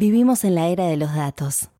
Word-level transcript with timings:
Vivimos 0.00 0.44
en 0.44 0.54
la 0.54 0.68
era 0.68 0.86
de 0.86 0.96
los 0.96 1.12
datos. 1.12 1.70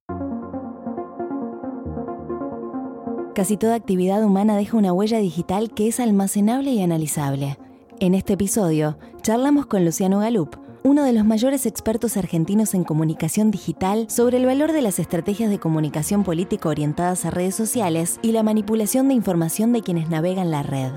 Casi 3.32 3.56
toda 3.56 3.76
actividad 3.76 4.24
humana 4.24 4.56
deja 4.56 4.76
una 4.76 4.92
huella 4.92 5.18
digital 5.18 5.70
que 5.70 5.86
es 5.86 6.00
almacenable 6.00 6.72
y 6.72 6.82
analizable. 6.82 7.58
En 8.00 8.14
este 8.14 8.32
episodio, 8.32 8.98
charlamos 9.22 9.66
con 9.66 9.84
Luciano 9.84 10.18
Galup, 10.18 10.56
uno 10.82 11.04
de 11.04 11.12
los 11.12 11.24
mayores 11.24 11.64
expertos 11.64 12.16
argentinos 12.16 12.74
en 12.74 12.82
comunicación 12.82 13.52
digital, 13.52 14.10
sobre 14.10 14.38
el 14.38 14.46
valor 14.46 14.72
de 14.72 14.82
las 14.82 14.98
estrategias 14.98 15.48
de 15.48 15.60
comunicación 15.60 16.24
política 16.24 16.68
orientadas 16.68 17.24
a 17.24 17.30
redes 17.30 17.54
sociales 17.54 18.18
y 18.20 18.32
la 18.32 18.42
manipulación 18.42 19.06
de 19.06 19.14
información 19.14 19.72
de 19.72 19.82
quienes 19.82 20.10
navegan 20.10 20.50
la 20.50 20.64
red. 20.64 20.90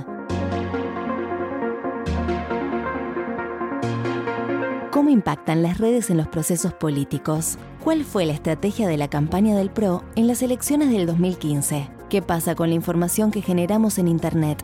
Impactan 5.12 5.62
las 5.62 5.78
redes 5.78 6.10
en 6.10 6.18
los 6.18 6.28
procesos 6.28 6.74
políticos? 6.74 7.58
¿Cuál 7.84 8.04
fue 8.04 8.26
la 8.26 8.34
estrategia 8.34 8.88
de 8.88 8.98
la 8.98 9.10
campaña 9.10 9.56
del 9.56 9.70
PRO 9.70 10.04
en 10.16 10.28
las 10.28 10.42
elecciones 10.42 10.90
del 10.90 11.06
2015? 11.06 11.90
¿Qué 12.10 12.22
pasa 12.22 12.56
con 12.56 12.70
la 12.70 12.76
información 12.76 13.32
que 13.32 13.42
generamos 13.42 13.98
en 13.98 14.08
Internet? 14.08 14.64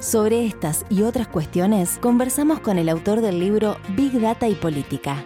Sobre 0.00 0.46
estas 0.46 0.86
y 0.88 1.02
otras 1.02 1.28
cuestiones 1.28 1.98
conversamos 1.98 2.60
con 2.60 2.78
el 2.78 2.88
autor 2.88 3.20
del 3.20 3.40
libro 3.40 3.76
Big 3.96 4.20
Data 4.20 4.48
y 4.48 4.54
Política. 4.54 5.24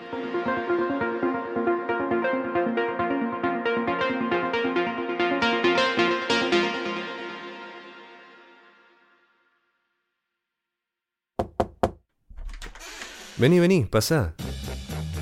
Vení, 13.43 13.59
vení, 13.59 13.85
pasá. 13.91 14.35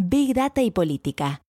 Big 0.00 0.32
Data 0.32 0.62
y 0.62 0.70
Política. 0.70 1.42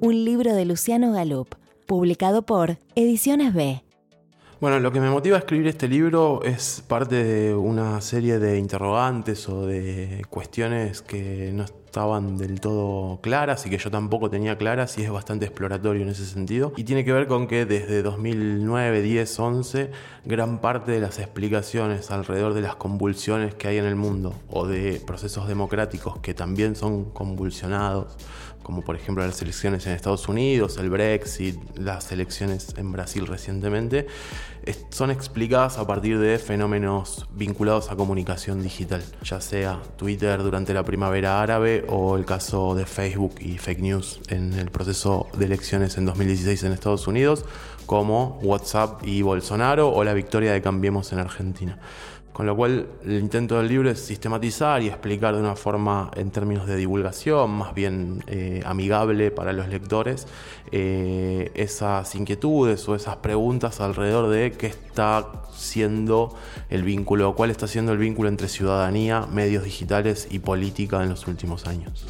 Un 0.00 0.24
libro 0.24 0.54
de 0.54 0.64
Luciano 0.64 1.10
Galup, 1.10 1.56
publicado 1.84 2.42
por 2.46 2.78
Ediciones 2.94 3.52
B. 3.52 3.82
Bueno, 4.60 4.80
lo 4.80 4.90
que 4.90 4.98
me 4.98 5.08
motiva 5.08 5.36
a 5.36 5.38
escribir 5.38 5.68
este 5.68 5.86
libro 5.86 6.42
es 6.42 6.82
parte 6.84 7.22
de 7.22 7.54
una 7.54 8.00
serie 8.00 8.40
de 8.40 8.58
interrogantes 8.58 9.48
o 9.48 9.64
de 9.64 10.26
cuestiones 10.30 11.00
que 11.00 11.52
no 11.54 11.62
estaban 11.62 12.36
del 12.36 12.60
todo 12.60 13.20
claras 13.20 13.64
y 13.66 13.70
que 13.70 13.78
yo 13.78 13.88
tampoco 13.88 14.28
tenía 14.28 14.58
claras 14.58 14.98
y 14.98 15.04
es 15.04 15.10
bastante 15.10 15.46
exploratorio 15.46 16.02
en 16.02 16.08
ese 16.08 16.26
sentido. 16.26 16.72
Y 16.76 16.82
tiene 16.82 17.04
que 17.04 17.12
ver 17.12 17.28
con 17.28 17.46
que 17.46 17.66
desde 17.66 18.02
2009, 18.02 19.00
10, 19.00 19.38
11, 19.38 19.90
gran 20.24 20.60
parte 20.60 20.90
de 20.90 21.00
las 21.00 21.20
explicaciones 21.20 22.10
alrededor 22.10 22.52
de 22.52 22.60
las 22.60 22.74
convulsiones 22.74 23.54
que 23.54 23.68
hay 23.68 23.78
en 23.78 23.84
el 23.84 23.94
mundo 23.94 24.34
o 24.50 24.66
de 24.66 25.00
procesos 25.06 25.46
democráticos 25.46 26.18
que 26.18 26.34
también 26.34 26.74
son 26.74 27.06
convulsionados, 27.10 28.16
como 28.62 28.82
por 28.82 28.96
ejemplo 28.96 29.24
las 29.26 29.40
elecciones 29.40 29.86
en 29.86 29.94
Estados 29.94 30.28
Unidos, 30.28 30.76
el 30.76 30.90
Brexit, 30.90 31.58
las 31.74 32.12
elecciones 32.12 32.74
en 32.76 32.92
Brasil 32.92 33.26
recientemente, 33.26 34.06
son 34.90 35.10
explicadas 35.10 35.78
a 35.78 35.86
partir 35.86 36.18
de 36.18 36.38
fenómenos 36.38 37.26
vinculados 37.32 37.90
a 37.90 37.96
comunicación 37.96 38.62
digital, 38.62 39.02
ya 39.22 39.40
sea 39.40 39.80
Twitter 39.96 40.42
durante 40.42 40.74
la 40.74 40.82
primavera 40.82 41.42
árabe 41.42 41.84
o 41.88 42.16
el 42.16 42.24
caso 42.24 42.74
de 42.74 42.86
Facebook 42.86 43.34
y 43.40 43.58
fake 43.58 43.80
news 43.80 44.20
en 44.28 44.54
el 44.54 44.70
proceso 44.70 45.28
de 45.36 45.46
elecciones 45.46 45.96
en 45.98 46.06
2016 46.06 46.64
en 46.64 46.72
Estados 46.72 47.06
Unidos, 47.06 47.44
como 47.86 48.38
WhatsApp 48.42 49.06
y 49.06 49.22
Bolsonaro 49.22 49.90
o 49.90 50.04
la 50.04 50.12
victoria 50.12 50.52
de 50.52 50.60
Cambiemos 50.60 51.12
en 51.12 51.20
Argentina. 51.20 51.78
Con 52.38 52.46
lo 52.46 52.54
cual 52.54 52.86
el 53.04 53.18
intento 53.18 53.58
del 53.58 53.66
libro 53.66 53.90
es 53.90 53.98
sistematizar 53.98 54.80
y 54.80 54.86
explicar 54.86 55.34
de 55.34 55.40
una 55.40 55.56
forma 55.56 56.08
en 56.14 56.30
términos 56.30 56.68
de 56.68 56.76
divulgación, 56.76 57.50
más 57.50 57.74
bien 57.74 58.22
eh, 58.28 58.62
amigable 58.64 59.32
para 59.32 59.52
los 59.52 59.66
lectores, 59.66 60.28
eh, 60.70 61.50
esas 61.56 62.14
inquietudes 62.14 62.88
o 62.88 62.94
esas 62.94 63.16
preguntas 63.16 63.80
alrededor 63.80 64.30
de 64.30 64.52
qué 64.52 64.68
está 64.68 65.26
siendo 65.52 66.32
el 66.70 66.84
vínculo, 66.84 67.34
cuál 67.34 67.50
está 67.50 67.66
siendo 67.66 67.90
el 67.90 67.98
vínculo 67.98 68.28
entre 68.28 68.46
ciudadanía, 68.46 69.26
medios 69.32 69.64
digitales 69.64 70.28
y 70.30 70.38
política 70.38 71.02
en 71.02 71.08
los 71.08 71.26
últimos 71.26 71.66
años. 71.66 72.06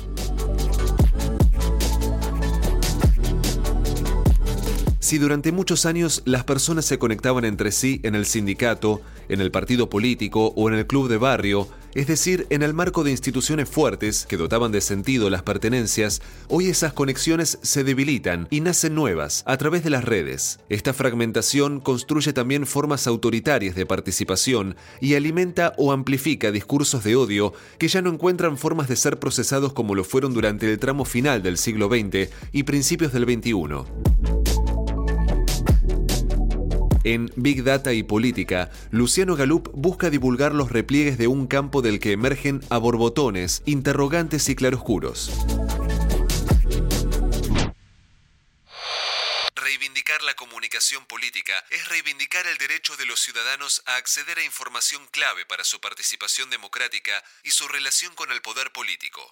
Si 5.09 5.17
durante 5.17 5.53
muchos 5.53 5.87
años 5.87 6.21
las 6.27 6.45
personas 6.45 6.85
se 6.85 6.99
conectaban 6.99 7.47
entre 7.47 7.73
sí 7.73 7.99
en 8.03 8.15
el 8.15 8.27
sindicato, 8.27 9.01
en 9.31 9.41
el 9.41 9.51
partido 9.51 9.89
político 9.89 10.53
o 10.55 10.69
en 10.69 10.75
el 10.75 10.87
club 10.87 11.09
de 11.09 11.17
barrio, 11.17 11.67
es 11.95 12.09
decir, 12.09 12.47
en 12.51 12.63
el 12.63 12.75
marco 12.75 13.05
de 13.05 13.11
instituciones 13.11 13.71
fuertes 13.71 14.27
que 14.27 14.37
dotaban 14.37 14.71
de 14.71 14.83
sentido 14.83 15.31
las 15.31 15.43
pertenencias, 15.43 16.21
hoy 16.49 16.67
esas 16.67 16.93
conexiones 16.93 17.59
se 17.63 17.85
debilitan 17.85 18.49
y 18.51 18.61
nacen 18.61 18.95
nuevas 18.95 19.45
a 19.47 19.57
través 19.57 19.83
de 19.83 19.89
las 19.89 20.05
redes. 20.05 20.61
Esta 20.69 20.93
fragmentación 20.93 21.81
construye 21.81 22.35
también 22.35 22.67
formas 22.67 23.07
autoritarias 23.07 23.75
de 23.77 23.87
participación 23.87 24.77
y 25.01 25.15
alimenta 25.15 25.73
o 25.79 25.93
amplifica 25.93 26.53
discursos 26.53 27.03
de 27.03 27.17
odio 27.17 27.55
que 27.79 27.89
ya 27.89 28.03
no 28.03 28.11
encuentran 28.11 28.59
formas 28.59 28.89
de 28.89 28.97
ser 28.97 29.19
procesados 29.19 29.73
como 29.73 29.95
lo 29.95 30.05
fueron 30.05 30.35
durante 30.35 30.71
el 30.71 30.79
tramo 30.79 31.07
final 31.07 31.43
del 31.43 31.57
siglo 31.57 31.89
XX 31.89 32.31
y 32.53 32.65
principios 32.65 33.15
del 33.15 33.25
XXI. 33.25 34.48
En 37.09 37.33
Big 37.37 37.65
Data 37.65 37.95
y 37.95 38.03
Política, 38.03 38.71
Luciano 38.91 39.35
Galup 39.35 39.71
busca 39.73 40.11
divulgar 40.11 40.53
los 40.55 40.71
repliegues 40.71 41.17
de 41.17 41.27
un 41.27 41.47
campo 41.47 41.81
del 41.81 42.01
que 42.01 42.13
emergen 42.13 42.61
a 42.69 42.77
borbotones, 42.77 43.63
interrogantes 43.65 44.47
y 44.51 44.55
claroscuros. 44.55 45.31
Reivindicar 49.57 50.21
la 50.23 50.35
comunicación 50.35 51.07
política 51.07 51.55
es 51.71 51.89
reivindicar 51.89 52.47
el 52.47 52.59
derecho 52.59 52.95
de 52.99 53.07
los 53.07 53.21
ciudadanos 53.21 53.83
a 53.87 53.97
acceder 53.97 54.37
a 54.41 54.45
información 54.45 55.01
clave 55.11 55.47
para 55.47 55.65
su 55.65 55.81
participación 55.81 56.51
democrática 56.51 57.25
y 57.43 57.53
su 57.53 57.67
relación 57.69 58.15
con 58.17 58.33
el 58.33 58.43
poder 58.43 58.71
político. 58.71 59.31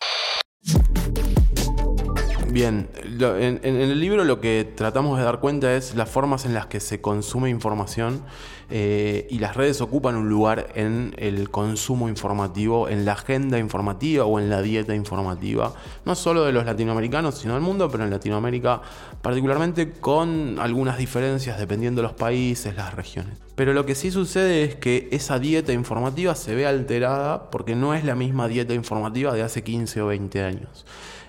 Bien, 2.57 2.89
en, 3.05 3.61
el 3.63 4.01
libro 4.01 4.25
lo 4.25 4.41
que 4.41 4.67
tratamos 4.75 5.19
de 5.19 5.25
dar 5.27 5.41
cuenta 5.41 5.75
es 5.75 5.95
las 5.95 6.09
formas 6.09 6.47
en 6.47 6.55
las 6.55 6.65
que 6.65 6.81
se 6.81 7.03
consume 7.03 7.51
información 7.51 8.23
eh, 8.71 9.27
y 9.29 9.41
las 9.41 9.57
redes 9.57 9.83
ocupan 9.83 10.17
un 10.17 10.31
lugar 10.31 10.69
en 10.75 11.15
el 11.19 11.51
consumo 11.51 12.09
informativo, 12.09 12.89
en 12.89 13.05
la 13.05 13.13
agenda 13.13 13.59
informativa 13.59 14.25
o 14.25 14.41
en 14.41 14.49
la 14.49 14.63
dieta 14.63 14.95
informativa, 14.95 15.75
no 16.07 16.15
solo 16.15 16.47
de 16.47 16.53
los 16.53 16.65
latinoamericanos, 16.65 17.37
sino 17.37 17.53
del 17.53 17.63
mundo, 17.63 17.91
pero 17.91 18.05
en 18.05 18.11
Latinoamérica 18.11 18.81
particularmente 19.21 19.93
con 19.93 20.57
algunas 20.59 20.97
diferencias 20.97 21.59
dependiendo 21.59 22.01
de 22.01 22.09
los 22.09 22.17
países, 22.17 22.75
las 22.75 22.95
regiones. 22.95 23.37
Pero 23.55 23.75
lo 23.75 23.85
que 23.85 23.95
sí 23.95 24.11
sucede 24.11 24.65
es 24.65 24.77
que 24.77 25.11
esa 25.13 25.39
dieta 25.39 25.75
informativa 25.75 26.35
se 26.35 26.55
ve 26.55 26.67
alterada 26.67 27.51
porque 27.51 27.77
no 27.77 27.93
es 27.93 28.03
la 28.03 28.15
misma 28.15 28.49
dieta 28.49 28.73
informativa 28.73 29.35
de 29.35 29.43
hace 29.43 29.63
15 29.63 30.01
o 30.01 30.07
20 30.07 30.43
años. 30.43 30.87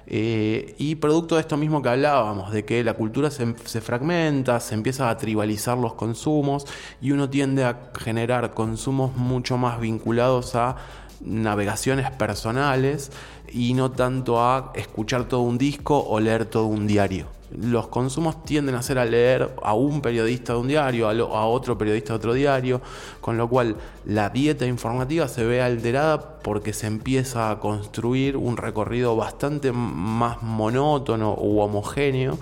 Eh, 0.10 0.76
y 0.78 0.96
producto 0.96 1.36
de 1.36 1.42
esto 1.42 1.58
mismo 1.58 1.82
que 1.82 1.90
hablábamos, 1.90 2.52
de 2.52 2.64
que 2.64 2.82
la 2.84 2.94
cultura 2.94 3.30
se, 3.30 3.56
se, 3.66 3.82
fragmenta, 3.82 4.60
se 4.62 4.74
empieza 4.74 5.10
a 5.10 5.18
tribalizar 5.18 5.78
los 5.78 5.96
consumos 5.96 6.66
y 7.02 7.12
uno 7.12 7.30
tiende 7.30 7.66
a 7.66 7.92
generar 8.00 8.54
consumos 8.54 9.16
mucho 9.18 9.58
más 9.58 9.82
vinculados 9.82 10.56
a 10.56 10.78
navegaciones 11.22 12.12
personales 12.12 13.12
y 13.52 13.74
no 13.74 13.92
tanto 13.92 14.42
a 14.42 14.72
escuchar 14.76 15.26
todo 15.26 15.42
un 15.42 15.58
disco 15.58 16.00
o 16.00 16.20
leer 16.20 16.46
todo 16.46 16.66
un 16.66 16.88
diario. 16.88 17.28
Los 17.50 17.88
consumos 17.88 18.44
tienden 18.44 18.76
a 18.76 18.82
ser 18.82 19.00
a 19.00 19.06
leer 19.06 19.56
a 19.64 19.74
un 19.74 20.02
periodista 20.02 20.54
de 20.54 20.60
un 20.60 20.68
diario, 20.68 21.08
a, 21.08 21.46
otro 21.46 21.78
periodista 21.78 22.12
de 22.14 22.18
otro 22.18 22.34
diario, 22.34 22.82
con 23.22 23.38
lo 23.38 23.48
cual 23.48 23.78
la 24.06 24.30
dieta 24.30 24.66
informativa 24.66 25.30
se 25.30 25.46
ve 25.46 25.62
alterada 25.62 26.40
porque 26.40 26.74
se 26.74 26.88
empieza 26.88 27.50
a 27.50 27.60
construir 27.60 28.36
un 28.36 28.58
recorrido 28.58 29.16
bastante 29.16 29.72
más 29.72 30.44
monótono 30.44 31.36
u 31.40 31.62
homogéneo 31.62 32.38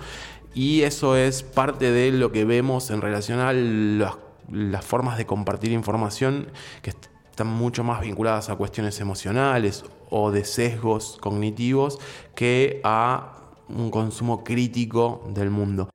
y 0.56 0.82
eso 0.82 1.16
es 1.16 1.44
parte 1.44 1.92
de 1.92 2.12
lo 2.12 2.32
que 2.32 2.46
vemos 2.46 2.90
en 2.90 3.02
relación 3.02 3.40
a 3.40 3.54
las, 3.54 4.16
las 4.52 4.86
formas 4.86 5.18
de 5.18 5.28
compartir 5.28 5.72
información 5.72 6.48
que 6.82 6.92
están 7.36 7.48
mucho 7.48 7.84
más 7.84 8.00
vinculadas 8.00 8.50
a 8.50 8.56
cuestiones 8.56 9.02
emocionales 9.02 9.84
o 10.10 10.32
de 10.32 10.46
sesgos 10.46 11.18
cognitivos 11.20 12.00
que 12.34 12.80
a 12.86 13.34
un 13.68 13.92
consumo 13.92 14.42
crítico 14.42 15.22
del 15.34 15.50
mundo. 15.50 15.90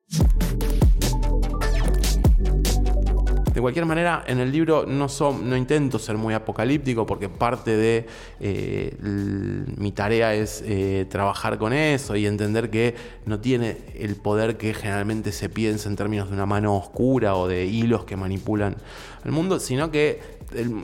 De 3.55 3.61
cualquier 3.63 3.87
manera, 3.87 4.23
en 4.27 4.39
el 4.39 4.53
libro 4.53 4.85
no, 4.87 5.07
no 5.43 5.57
intento 5.57 5.99
ser 5.99 6.19
muy 6.19 6.35
apocalíptico 6.35 7.07
porque 7.07 7.31
parte 7.31 7.75
de 7.75 8.07
eh, 8.39 8.97
mi 9.01 9.93
tarea 9.93 10.35
es 10.35 10.63
eh, 10.67 11.07
trabajar 11.09 11.57
con 11.59 11.73
eso 11.73 12.17
y 12.17 12.27
entender 12.27 12.69
que 12.69 12.95
no 13.25 13.41
tiene 13.41 13.79
el 13.99 14.17
poder 14.17 14.59
que 14.59 14.75
generalmente 14.75 15.33
se 15.33 15.49
piensa 15.49 15.89
en 15.89 15.97
términos 15.97 16.29
de 16.29 16.35
una 16.35 16.47
mano 16.47 16.77
oscura 16.77 17.35
o 17.35 17.49
de 17.49 17.65
hilos 17.65 18.05
que 18.05 18.17
manipulan 18.17 18.77
al 19.25 19.33
mundo, 19.33 19.59
sino 19.59 19.91
que 19.91 20.40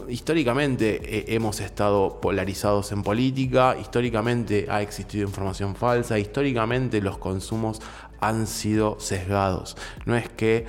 históricamente 0.08 1.00
eh, 1.02 1.24
hemos 1.34 1.60
estado 1.60 2.20
polarizados 2.20 2.92
en 2.92 3.02
política, 3.02 3.76
históricamente 3.80 4.66
ha 4.68 4.82
existido 4.82 5.26
información 5.26 5.74
falsa, 5.74 6.18
históricamente 6.18 7.00
los 7.00 7.18
consumos 7.18 7.80
han 8.20 8.46
sido 8.46 8.98
sesgados. 9.00 9.76
No 10.04 10.16
es 10.16 10.28
que 10.28 10.66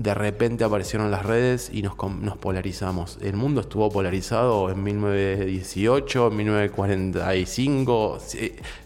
de 0.00 0.14
repente 0.14 0.64
aparecieron 0.64 1.10
las 1.10 1.26
redes 1.26 1.68
y 1.70 1.82
nos, 1.82 1.92
nos, 2.22 2.38
polarizamos. 2.38 3.18
El 3.20 3.34
mundo 3.34 3.60
estuvo 3.60 3.90
polarizado 3.90 4.70
en 4.70 4.82
1918, 4.82 6.28
en 6.28 6.36
1945, 6.36 8.18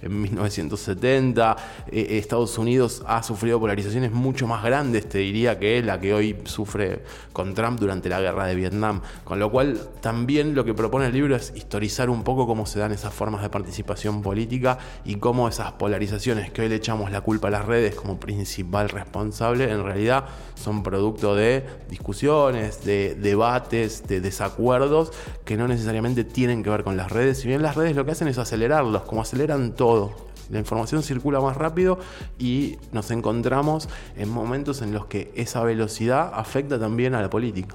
en 0.03 0.21
1970. 0.23 1.57
Eh, 1.93 2.19
Estados 2.19 2.59
Unidos 2.59 3.05
ha 3.07 3.23
sufrido 3.23 3.61
polarizaciones 3.61 4.11
mucho 4.11 4.49
más 4.49 4.65
grandes, 4.65 5.09
te 5.09 5.19
diría, 5.19 5.57
que 5.57 5.85
la 5.85 6.01
que 6.01 6.13
hoy 6.13 6.37
sufre 6.47 7.05
con 7.33 7.55
Trump 7.55 7.79
durante 7.79 8.09
la 8.09 8.21
guerra 8.21 8.47
de 8.47 8.57
Vietnam. 8.57 9.01
Con 9.23 9.39
lo 9.39 9.53
cual, 9.53 9.79
también 10.01 10.57
lo 10.57 10.65
que 10.65 10.75
propone 10.75 11.07
el 11.07 11.13
libro 11.13 11.37
es 11.37 11.53
historizar 11.55 12.11
un 12.11 12.25
poco 12.25 12.49
cómo 12.49 12.67
se 12.67 12.81
dan 12.81 12.91
esas 12.91 13.15
formas 13.15 13.41
de 13.43 13.51
participación 13.51 14.21
política 14.21 14.79
y 15.05 15.15
cómo 15.15 15.47
esas 15.47 15.71
polarizaciones 15.75 16.51
que 16.51 16.63
hoy 16.63 16.69
le 16.69 16.75
echamos 16.75 17.13
la 17.13 17.21
culpa 17.21 17.47
a 17.47 17.51
las 17.53 17.67
redes 17.67 17.95
como 17.95 18.19
principal 18.19 18.89
responsable, 18.89 19.71
en 19.71 19.85
realidad 19.85 20.25
son 20.57 20.83
producto 21.05 21.35
de 21.35 21.65
discusiones, 21.91 22.83
de 22.85 23.15
debates, 23.15 24.07
de 24.07 24.23
desacuerdos 24.23 25.13
que 25.45 25.57
no 25.57 25.69
necesariamente 25.69 26.25
tienen 26.25 26.63
que 26.63 26.71
ver 26.71 26.83
con 26.83 26.97
las 26.97 27.13
redes. 27.13 27.39
Si 27.39 27.49
bien 27.49 27.63
las 27.63 27.77
redes 27.77 27.95
lo 27.95 28.07
que 28.07 28.13
hacen 28.13 28.29
es 28.29 28.39
acelerarlos, 28.39 29.03
como 29.03 29.21
aceleran 29.21 29.75
todo. 29.75 30.15
La 30.51 30.59
información 30.59 31.03
circula 31.03 31.41
más 31.41 31.57
rápido 31.57 31.99
y 32.39 32.77
nos 32.93 33.11
encontramos 33.11 33.89
en 34.17 34.31
momentos 34.31 34.83
en 34.83 34.93
los 34.93 35.07
que 35.07 35.31
esa 35.35 35.63
velocidad 35.63 36.31
afecta 36.35 36.79
también 36.79 37.15
a 37.15 37.21
la 37.23 37.29
política. 37.29 37.75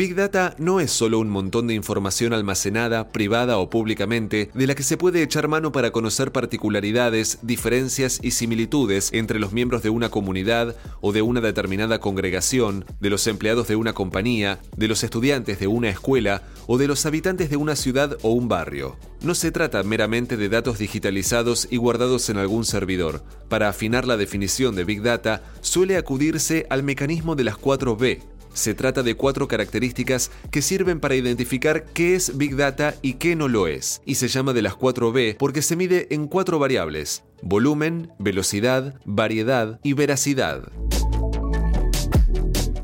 Big 0.00 0.14
Data 0.14 0.54
no 0.56 0.80
es 0.80 0.90
solo 0.90 1.18
un 1.18 1.28
montón 1.28 1.66
de 1.66 1.74
información 1.74 2.32
almacenada, 2.32 3.08
privada 3.08 3.58
o 3.58 3.68
públicamente, 3.68 4.50
de 4.54 4.66
la 4.66 4.74
que 4.74 4.82
se 4.82 4.96
puede 4.96 5.22
echar 5.22 5.46
mano 5.46 5.72
para 5.72 5.90
conocer 5.90 6.32
particularidades, 6.32 7.40
diferencias 7.42 8.18
y 8.22 8.30
similitudes 8.30 9.10
entre 9.12 9.38
los 9.38 9.52
miembros 9.52 9.82
de 9.82 9.90
una 9.90 10.08
comunidad 10.08 10.74
o 11.02 11.12
de 11.12 11.20
una 11.20 11.42
determinada 11.42 12.00
congregación, 12.00 12.86
de 12.98 13.10
los 13.10 13.26
empleados 13.26 13.68
de 13.68 13.76
una 13.76 13.92
compañía, 13.92 14.58
de 14.74 14.88
los 14.88 15.04
estudiantes 15.04 15.60
de 15.60 15.66
una 15.66 15.90
escuela 15.90 16.44
o 16.66 16.78
de 16.78 16.88
los 16.88 17.04
habitantes 17.04 17.50
de 17.50 17.58
una 17.58 17.76
ciudad 17.76 18.16
o 18.22 18.30
un 18.30 18.48
barrio. 18.48 18.96
No 19.20 19.34
se 19.34 19.52
trata 19.52 19.82
meramente 19.82 20.38
de 20.38 20.48
datos 20.48 20.78
digitalizados 20.78 21.68
y 21.70 21.76
guardados 21.76 22.30
en 22.30 22.38
algún 22.38 22.64
servidor. 22.64 23.22
Para 23.50 23.68
afinar 23.68 24.06
la 24.06 24.16
definición 24.16 24.74
de 24.76 24.84
Big 24.84 25.02
Data, 25.02 25.42
suele 25.60 25.98
acudirse 25.98 26.66
al 26.70 26.84
mecanismo 26.84 27.36
de 27.36 27.44
las 27.44 27.58
4 27.58 27.96
B, 27.96 28.22
se 28.52 28.74
trata 28.74 29.02
de 29.02 29.14
cuatro 29.14 29.48
características 29.48 30.30
que 30.50 30.62
sirven 30.62 31.00
para 31.00 31.14
identificar 31.14 31.84
qué 31.84 32.14
es 32.14 32.36
Big 32.36 32.56
Data 32.56 32.94
y 33.02 33.14
qué 33.14 33.36
no 33.36 33.48
lo 33.48 33.66
es, 33.66 34.02
y 34.04 34.16
se 34.16 34.28
llama 34.28 34.52
de 34.52 34.62
las 34.62 34.74
4B 34.74 35.36
porque 35.36 35.62
se 35.62 35.76
mide 35.76 36.08
en 36.10 36.26
cuatro 36.26 36.58
variables, 36.58 37.22
volumen, 37.42 38.12
velocidad, 38.18 39.00
variedad 39.04 39.80
y 39.82 39.92
veracidad. 39.92 40.70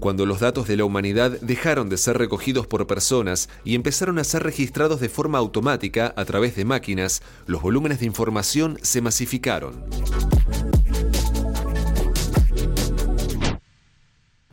Cuando 0.00 0.24
los 0.24 0.38
datos 0.38 0.68
de 0.68 0.76
la 0.76 0.84
humanidad 0.84 1.32
dejaron 1.40 1.88
de 1.88 1.96
ser 1.96 2.16
recogidos 2.16 2.68
por 2.68 2.86
personas 2.86 3.48
y 3.64 3.74
empezaron 3.74 4.20
a 4.20 4.24
ser 4.24 4.44
registrados 4.44 5.00
de 5.00 5.08
forma 5.08 5.38
automática 5.38 6.14
a 6.16 6.24
través 6.24 6.54
de 6.54 6.64
máquinas, 6.64 7.22
los 7.46 7.60
volúmenes 7.60 7.98
de 7.98 8.06
información 8.06 8.78
se 8.82 9.00
masificaron. 9.00 9.84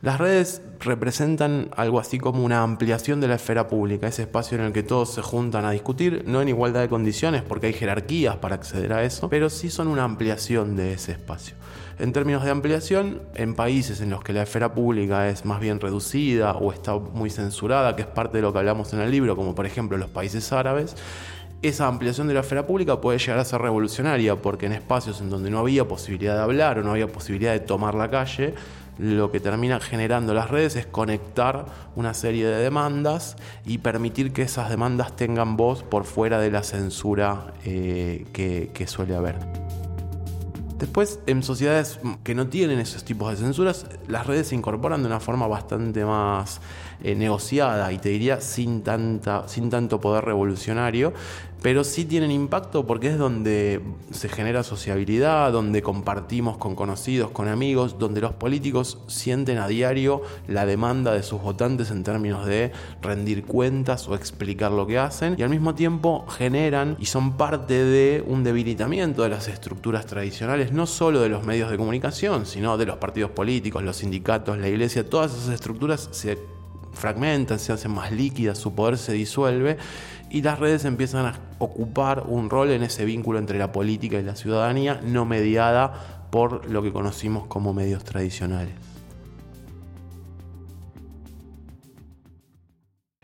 Las 0.02 0.18
redes 0.20 0.62
representan 0.84 1.70
algo 1.76 2.00
así 2.00 2.20
como 2.20 2.44
una 2.44 2.64
ampliación 2.64 3.22
de 3.22 3.28
la 3.28 3.36
esfera 3.36 3.68
pública, 3.68 4.08
ese 4.08 4.24
espacio 4.24 4.58
en 4.58 4.66
el 4.66 4.74
que 4.74 4.84
todos 4.84 5.14
se 5.14 5.22
juntan 5.22 5.66
a 5.66 5.72
discutir, 5.72 6.24
no 6.28 6.42
en 6.42 6.50
igualdad 6.50 6.82
de 6.82 6.90
condiciones 6.90 7.42
porque 7.42 7.68
hay 7.68 7.74
jerarquías 7.74 8.38
para 8.38 8.56
acceder 8.56 8.94
a 8.94 9.04
eso, 9.04 9.30
pero 9.30 9.50
sí 9.50 9.70
son 9.70 9.88
una 9.88 10.04
ampliación 10.04 10.76
de 10.76 10.94
ese 10.94 11.14
espacio. 11.14 11.56
En 12.00 12.12
términos 12.12 12.44
de 12.44 12.52
ampliación, 12.52 13.22
en 13.36 13.54
países 13.54 14.02
en 14.02 14.10
los 14.10 14.24
que 14.24 14.34
la 14.34 14.44
esfera 14.44 14.74
pública 14.74 15.30
es 15.30 15.46
más 15.46 15.60
bien 15.60 15.80
reducida 15.80 16.54
o 16.54 16.74
está 16.74 16.96
muy 16.96 17.30
censurada, 17.30 17.96
que 17.96 18.02
es 18.02 18.08
parte 18.08 18.38
de 18.38 18.42
lo 18.42 18.52
que 18.52 18.60
hablamos 18.60 18.94
en 18.94 19.00
el 19.00 19.12
libro, 19.12 19.36
como 19.36 19.54
por 19.54 19.66
ejemplo 19.66 19.98
los 19.98 20.10
países 20.10 20.52
árabes, 20.52 20.96
esa 21.62 21.88
ampliación 21.88 22.28
de 22.28 22.34
la 22.34 22.42
esfera 22.42 22.68
pública 22.68 23.00
puede 23.00 23.20
llegar 23.20 23.40
a 23.40 23.46
ser 23.46 23.62
revolucionaria 23.62 24.36
porque 24.36 24.66
en 24.66 24.74
espacios 24.74 25.22
en 25.22 25.30
donde 25.30 25.50
no 25.50 25.60
había 25.60 25.88
posibilidad 25.88 26.36
de 26.36 26.42
hablar 26.42 26.80
o 26.80 26.84
no 26.84 26.92
había 26.92 27.08
posibilidad 27.08 27.54
de 27.54 27.62
tomar 27.62 27.96
la 27.96 28.10
calle, 28.10 28.54
lo 28.98 29.32
que 29.32 29.40
termina 29.40 29.80
generando 29.80 30.34
las 30.34 30.50
redes 30.50 30.76
es 30.76 30.86
conectar 30.86 31.66
una 31.96 32.14
serie 32.14 32.46
de 32.46 32.62
demandas 32.62 33.36
y 33.66 33.80
permitir 33.80 34.34
que 34.34 34.44
esas 34.44 34.70
demandas 34.70 35.16
tengan 35.16 35.58
voz 35.58 35.84
por 35.84 36.06
fuera 36.06 36.40
de 36.40 36.52
la 36.52 36.64
censura 36.64 37.54
eh, 37.66 38.26
que 38.34 38.88
suele 38.88 39.16
haber. 39.16 39.38
Después, 40.84 41.22
en 41.28 41.44
sociedades 41.44 42.02
que 42.24 42.36
no 42.36 42.48
tienen 42.48 42.78
esos 42.78 43.06
tipos 43.06 43.32
de 43.32 43.38
censuras, 43.38 43.86
las 44.10 44.28
redes 44.28 44.48
se 44.48 44.56
incorporan 44.56 45.02
de 45.02 45.08
una 45.08 45.22
forma 45.22 45.48
bastante 45.48 46.04
más 46.04 46.60
eh, 47.02 47.16
negociada 47.16 47.90
y 47.94 48.00
te 48.00 48.10
diría 48.10 48.42
sin, 48.42 48.82
tanto 48.84 50.02
poder 50.02 50.26
revolucionario, 50.26 51.14
pero 51.64 51.86
sí 51.86 52.04
tienen 52.04 52.30
impacto 52.30 52.86
porque 52.86 53.08
es 53.08 53.18
donde 53.18 53.82
se 54.12 54.28
genera 54.28 54.64
sociabilidad, 54.64 55.50
donde 55.54 55.82
compartimos 55.82 56.58
con 56.58 56.76
conocidos, 56.76 57.32
con 57.32 57.48
amigos, 57.48 57.98
donde 57.98 58.20
los 58.20 58.34
políticos 58.34 59.00
sienten 59.08 59.58
a 59.60 59.70
diario 59.70 60.22
la 60.50 60.66
demanda 60.66 61.14
de 61.14 61.24
sus 61.24 61.42
votantes 61.42 61.90
en 61.90 62.04
términos 62.04 62.46
de 62.46 62.74
rendir 63.02 63.46
cuentas 63.46 64.10
o 64.10 64.16
explicar 64.16 64.74
lo 64.74 64.86
que 64.86 65.00
hacen. 65.00 65.36
Y 65.40 65.44
al 65.44 65.50
mismo 65.50 65.74
tiempo 65.74 66.26
generan 66.28 66.98
y 67.00 67.06
son 67.06 67.38
parte 67.38 67.86
de 67.86 68.22
un 68.28 68.44
debilitamiento 68.44 69.24
de 69.24 69.30
las 69.30 69.48
estructuras 69.48 70.06
tradicionales, 70.06 70.74
no 70.74 70.86
solo 70.86 71.22
de 71.22 71.30
los 71.30 71.46
medios 71.46 71.72
de 71.72 71.78
comunicación, 71.78 72.46
sino 72.46 72.78
de 72.78 72.88
los 72.88 72.98
partidos 72.98 73.32
políticos, 73.32 73.84
los 73.84 73.96
sindicatos, 73.96 74.58
la 74.58 74.68
iglesia, 74.68 75.10
todas 75.10 75.32
esas 75.32 75.54
estructuras 75.54 76.10
se 76.12 76.38
fragmentan, 76.92 77.58
se 77.58 77.72
hacen 77.72 77.92
más 77.92 78.12
líquidas, 78.12 78.58
su 78.58 78.76
poder 78.76 78.98
se 78.98 79.14
disuelve 79.14 79.78
y 80.34 80.42
las 80.42 80.60
redes 80.60 80.84
empiezan 80.84 81.28
a 81.28 81.40
ocupar 81.60 82.24
un 82.28 82.50
rol 82.50 82.72
en 82.72 82.82
ese 82.82 83.06
vínculo 83.06 83.38
entre 83.38 83.60
la 83.60 83.72
política 83.72 84.20
y 84.20 84.24
la 84.24 84.36
ciudadanía, 84.36 85.00
no 85.04 85.26
mediada 85.26 86.28
por 86.32 86.68
lo 86.72 86.82
que 86.82 86.92
conocimos 86.92 87.46
como 87.46 87.72
medios 87.72 88.04
tradicionales. 88.04 88.74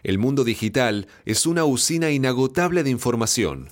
El 0.03 0.19
mundo 0.19 0.43
digital 0.43 1.07
es 1.25 1.47
una 1.47 1.65
usina 1.65 2.11
inagotable 2.11 2.83
de 2.83 2.91
información 2.91 3.69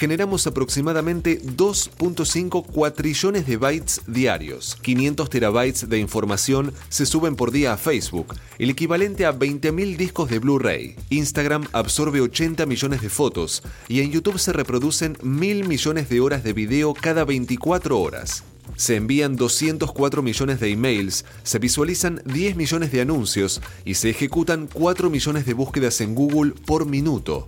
generamos 0.00 0.46
aproximadamente 0.46 1.42
2.5 1.42 2.64
cuatrillones 2.64 3.46
de 3.46 3.58
bytes 3.58 4.00
diarios. 4.06 4.78
500 4.80 5.28
terabytes 5.28 5.90
de 5.90 5.98
información 5.98 6.72
se 6.88 7.04
suben 7.04 7.36
por 7.36 7.50
día 7.50 7.74
a 7.74 7.76
Facebook, 7.76 8.34
el 8.58 8.70
equivalente 8.70 9.26
a 9.26 9.38
20.000 9.38 9.98
discos 9.98 10.30
de 10.30 10.38
Blu-ray. 10.38 10.96
Instagram 11.10 11.66
absorbe 11.72 12.22
80 12.22 12.64
millones 12.64 13.02
de 13.02 13.10
fotos 13.10 13.62
y 13.88 14.00
en 14.00 14.10
YouTube 14.10 14.38
se 14.38 14.54
reproducen 14.54 15.18
mil 15.22 15.68
millones 15.68 16.08
de 16.08 16.20
horas 16.20 16.44
de 16.44 16.54
video 16.54 16.94
cada 16.94 17.26
24 17.26 18.00
horas. 18.00 18.42
Se 18.76 18.96
envían 18.96 19.36
204 19.36 20.22
millones 20.22 20.60
de 20.60 20.70
emails, 20.70 21.26
se 21.42 21.58
visualizan 21.58 22.22
10 22.24 22.56
millones 22.56 22.90
de 22.90 23.02
anuncios 23.02 23.60
y 23.84 23.96
se 23.96 24.08
ejecutan 24.08 24.66
4 24.72 25.10
millones 25.10 25.44
de 25.44 25.52
búsquedas 25.52 26.00
en 26.00 26.14
Google 26.14 26.52
por 26.64 26.86
minuto. 26.86 27.46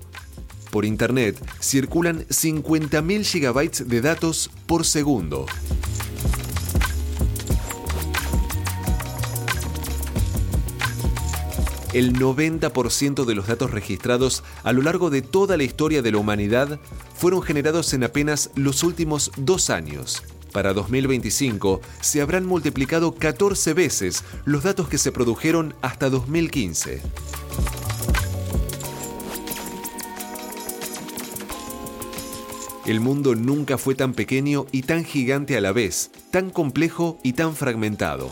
Por 0.72 0.86
Internet 0.86 1.36
circulan 1.60 2.24
50.000 2.28 3.24
gigabytes 3.24 3.86
de 3.86 4.00
datos 4.00 4.50
por 4.64 4.86
segundo. 4.86 5.44
el 11.92 12.14
90% 12.18 13.26
de 13.26 13.34
los 13.34 13.48
datos 13.48 13.70
registrados 13.70 14.42
a 14.62 14.72
lo 14.72 14.80
largo 14.80 15.10
de 15.10 15.20
toda 15.20 15.58
la 15.58 15.64
historia 15.64 16.00
de 16.00 16.10
la 16.10 16.16
humanidad 16.16 16.80
fueron 17.14 17.42
generados 17.42 17.92
en 17.92 18.04
apenas 18.04 18.48
los 18.54 18.82
últimos 18.82 19.30
dos 19.36 19.68
años. 19.68 20.22
Para 20.52 20.72
2025 20.72 21.82
se 22.00 22.22
habrán 22.22 22.46
multiplicado 22.46 23.14
14 23.14 23.74
veces 23.74 24.24
los 24.46 24.62
datos 24.62 24.88
que 24.88 24.96
se 24.96 25.12
produjeron 25.12 25.74
hasta 25.82 26.08
2015. 26.08 27.02
El 32.84 32.98
mundo 32.98 33.36
nunca 33.36 33.78
fue 33.78 33.94
tan 33.94 34.12
pequeño 34.12 34.66
y 34.72 34.82
tan 34.82 35.04
gigante 35.04 35.56
a 35.56 35.60
la 35.60 35.70
vez, 35.70 36.10
tan 36.32 36.50
complejo 36.50 37.16
y 37.22 37.34
tan 37.34 37.54
fragmentado. 37.54 38.28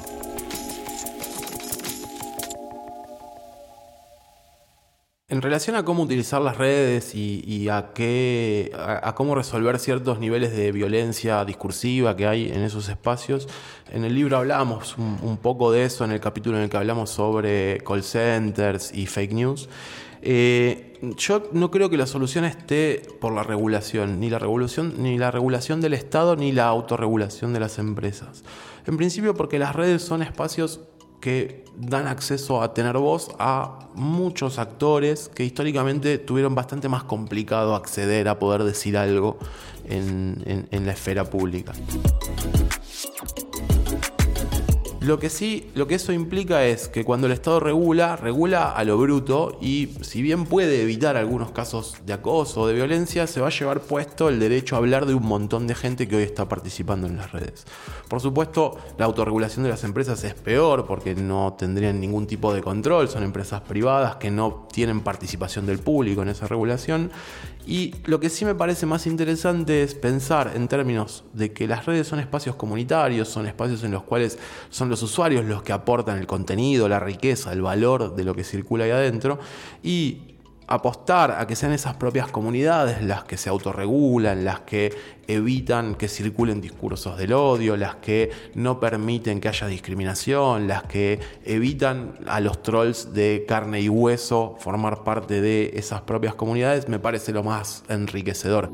En 5.28 5.40
relación 5.40 5.76
a 5.76 5.84
cómo 5.84 6.02
utilizar 6.02 6.42
las 6.42 6.58
redes 6.58 7.14
y, 7.14 7.68
a, 7.68 7.92
qué, 7.94 8.72
a, 8.74 9.14
cómo 9.14 9.36
resolver 9.36 9.78
ciertos 9.78 10.18
niveles 10.18 10.50
de 10.56 10.72
violencia 10.72 11.44
discursiva 11.44 12.16
que 12.16 12.26
hay 12.26 12.50
en 12.50 12.62
esos 12.62 12.88
espacios, 12.88 13.46
en 13.92 14.04
el 14.04 14.16
libro 14.16 14.36
hablamos 14.36 14.96
un, 14.98 15.36
poco 15.36 15.70
de 15.70 15.84
eso 15.84 16.04
en 16.04 16.10
el 16.10 16.18
capítulo 16.18 16.56
en 16.56 16.64
el 16.64 16.70
que 16.70 16.76
hablamos 16.76 17.10
sobre 17.10 17.78
call 17.86 18.02
centers 18.02 18.92
y 18.92 19.06
fake 19.06 19.32
news. 19.32 19.68
Eh, 20.22 20.98
yo 21.16 21.48
no 21.52 21.70
creo 21.70 21.88
que 21.88 21.96
la 21.96 22.06
solución 22.06 22.44
esté 22.44 23.02
por 23.20 23.32
la 23.32 23.42
regulación, 23.42 24.20
ni 24.20 24.28
la 24.28 24.38
regulación, 24.38 24.94
ni 24.98 25.18
la 25.18 25.30
regulación 25.30 25.80
del 25.80 25.94
Estado, 25.94 26.36
ni 26.36 26.52
la 26.52 26.66
autorregulación 26.66 27.52
de 27.52 27.60
las 27.60 27.78
empresas. 27.78 28.44
En 28.86 28.96
principio 28.96 29.34
porque 29.34 29.58
las 29.58 29.74
redes 29.74 30.02
son 30.02 30.22
espacios 30.22 30.80
que 31.20 31.64
dan 31.76 32.06
acceso 32.06 32.62
a 32.62 32.72
tener 32.72 32.96
voz 32.96 33.30
a 33.38 33.90
muchos 33.94 34.58
actores 34.58 35.30
que 35.34 35.44
históricamente 35.44 36.18
tuvieron 36.18 36.54
bastante 36.54 36.88
más 36.88 37.04
complicado 37.04 37.74
acceder 37.74 38.28
a 38.28 38.38
poder 38.38 38.64
decir 38.64 38.96
algo 38.96 39.38
en, 39.84 40.66
en 40.70 40.86
la 40.86 40.92
esfera 40.92 41.24
pública. 41.24 41.72
Lo 45.00 45.18
que 45.18 45.30
sí, 45.30 45.70
lo 45.74 45.86
que 45.86 45.94
eso 45.94 46.12
implica 46.12 46.66
es 46.66 46.88
que 46.88 47.06
cuando 47.06 47.26
el 47.26 47.32
Estado 47.32 47.58
regula, 47.58 48.16
regula 48.16 48.70
a 48.70 48.84
lo 48.84 48.98
bruto 48.98 49.56
y 49.58 49.88
si 50.02 50.20
bien 50.20 50.44
puede 50.44 50.82
evitar 50.82 51.16
algunos 51.16 51.52
casos 51.52 51.96
de 52.04 52.12
acoso 52.12 52.60
o 52.60 52.66
de 52.66 52.74
violencia, 52.74 53.26
se 53.26 53.40
va 53.40 53.46
a 53.46 53.50
llevar 53.50 53.80
puesto 53.80 54.28
el 54.28 54.38
derecho 54.38 54.74
a 54.74 54.78
hablar 54.78 55.06
de 55.06 55.14
un 55.14 55.24
montón 55.24 55.66
de 55.66 55.74
gente 55.74 56.06
que 56.06 56.16
hoy 56.16 56.24
está 56.24 56.50
participando 56.50 57.06
en 57.06 57.16
las 57.16 57.32
redes. 57.32 57.64
Por 58.08 58.20
supuesto, 58.20 58.76
la 58.98 59.06
autorregulación 59.06 59.62
de 59.62 59.70
las 59.70 59.84
empresas 59.84 60.22
es 60.22 60.34
peor 60.34 60.84
porque 60.86 61.14
no 61.14 61.56
tendrían 61.58 61.98
ningún 61.98 62.26
tipo 62.26 62.52
de 62.52 62.60
control, 62.60 63.08
son 63.08 63.22
empresas 63.22 63.62
privadas 63.62 64.16
que 64.16 64.30
no 64.30 64.68
tienen 64.70 65.00
participación 65.00 65.64
del 65.64 65.78
público 65.78 66.20
en 66.20 66.28
esa 66.28 66.46
regulación 66.46 67.10
y 67.70 67.94
lo 68.06 68.18
que 68.18 68.30
sí 68.30 68.44
me 68.44 68.56
parece 68.56 68.84
más 68.84 69.06
interesante 69.06 69.84
es 69.84 69.94
pensar 69.94 70.54
en 70.56 70.66
términos 70.66 71.22
de 71.32 71.52
que 71.52 71.68
las 71.68 71.86
redes 71.86 72.08
son 72.08 72.18
espacios 72.18 72.56
comunitarios, 72.56 73.28
son 73.28 73.46
espacios 73.46 73.84
en 73.84 73.92
los 73.92 74.02
cuales 74.02 74.40
son 74.70 74.88
los 74.88 75.00
usuarios 75.04 75.44
los 75.44 75.62
que 75.62 75.72
aportan 75.72 76.18
el 76.18 76.26
contenido, 76.26 76.88
la 76.88 76.98
riqueza, 76.98 77.52
el 77.52 77.62
valor 77.62 78.16
de 78.16 78.24
lo 78.24 78.34
que 78.34 78.42
circula 78.42 78.86
ahí 78.86 78.90
adentro. 78.90 79.38
Y 79.84 80.29
apostar 80.70 81.32
a 81.32 81.46
que 81.46 81.56
sean 81.56 81.72
esas 81.72 81.94
propias 81.94 82.28
comunidades 82.28 83.02
las 83.02 83.24
que 83.24 83.36
se 83.36 83.50
autorregulan, 83.50 84.44
las 84.44 84.60
que 84.60 84.94
evitan 85.26 85.96
que 85.96 86.08
circulen 86.08 86.60
discursos 86.60 87.18
del 87.18 87.32
odio, 87.32 87.76
las 87.76 87.96
que 87.96 88.30
no 88.54 88.80
permiten 88.80 89.40
que 89.40 89.48
haya 89.48 89.66
discriminación, 89.66 90.68
las 90.68 90.84
que 90.84 91.18
evitan 91.44 92.14
a 92.26 92.40
los 92.40 92.62
trolls 92.62 93.12
de 93.12 93.44
carne 93.46 93.80
y 93.80 93.88
hueso 93.88 94.56
formar 94.60 95.02
parte 95.02 95.40
de 95.40 95.72
esas 95.74 96.02
propias 96.02 96.34
comunidades, 96.34 96.88
me 96.88 97.00
parece 97.00 97.32
lo 97.32 97.42
más 97.42 97.82
enriquecedor 97.88 98.70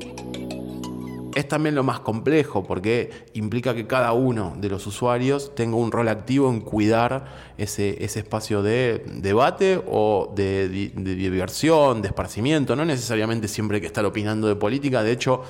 es 1.36 1.46
también 1.46 1.74
lo 1.74 1.82
más 1.82 2.00
complejo 2.00 2.64
porque 2.64 3.10
implica 3.34 3.74
que 3.74 3.86
cada 3.86 4.14
uno 4.14 4.56
de 4.58 4.70
los 4.70 4.86
usuarios 4.86 5.54
tenga 5.54 5.76
un 5.76 5.92
rol 5.92 6.08
activo 6.08 6.48
en 6.48 6.62
cuidar 6.62 7.52
ese, 7.58 8.02
espacio 8.02 8.62
de 8.62 9.04
debate 9.06 9.78
o 9.86 10.32
de, 10.34 10.66
diversión, 10.70 12.00
de 12.00 12.08
esparcimiento. 12.08 12.74
No 12.74 12.86
necesariamente 12.86 13.48
siempre 13.48 13.76
hay 13.76 13.80
que 13.82 13.86
estar 13.86 14.06
opinando 14.06 14.48
de 14.48 14.56
política. 14.56 15.02
De 15.02 15.12
hecho, 15.12 15.42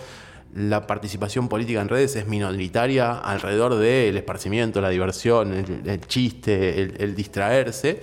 la 0.56 0.88
participación 0.88 1.48
política 1.48 1.80
en 1.80 1.88
redes 1.88 2.16
es 2.16 2.26
minoritaria 2.26 3.12
alrededor 3.12 3.76
del 3.76 4.16
esparcimiento, 4.16 4.80
la 4.80 4.90
diversión, 4.90 5.52
el, 5.52 6.00
chiste, 6.00 6.82
el 6.98 7.14
distraerse 7.14 8.02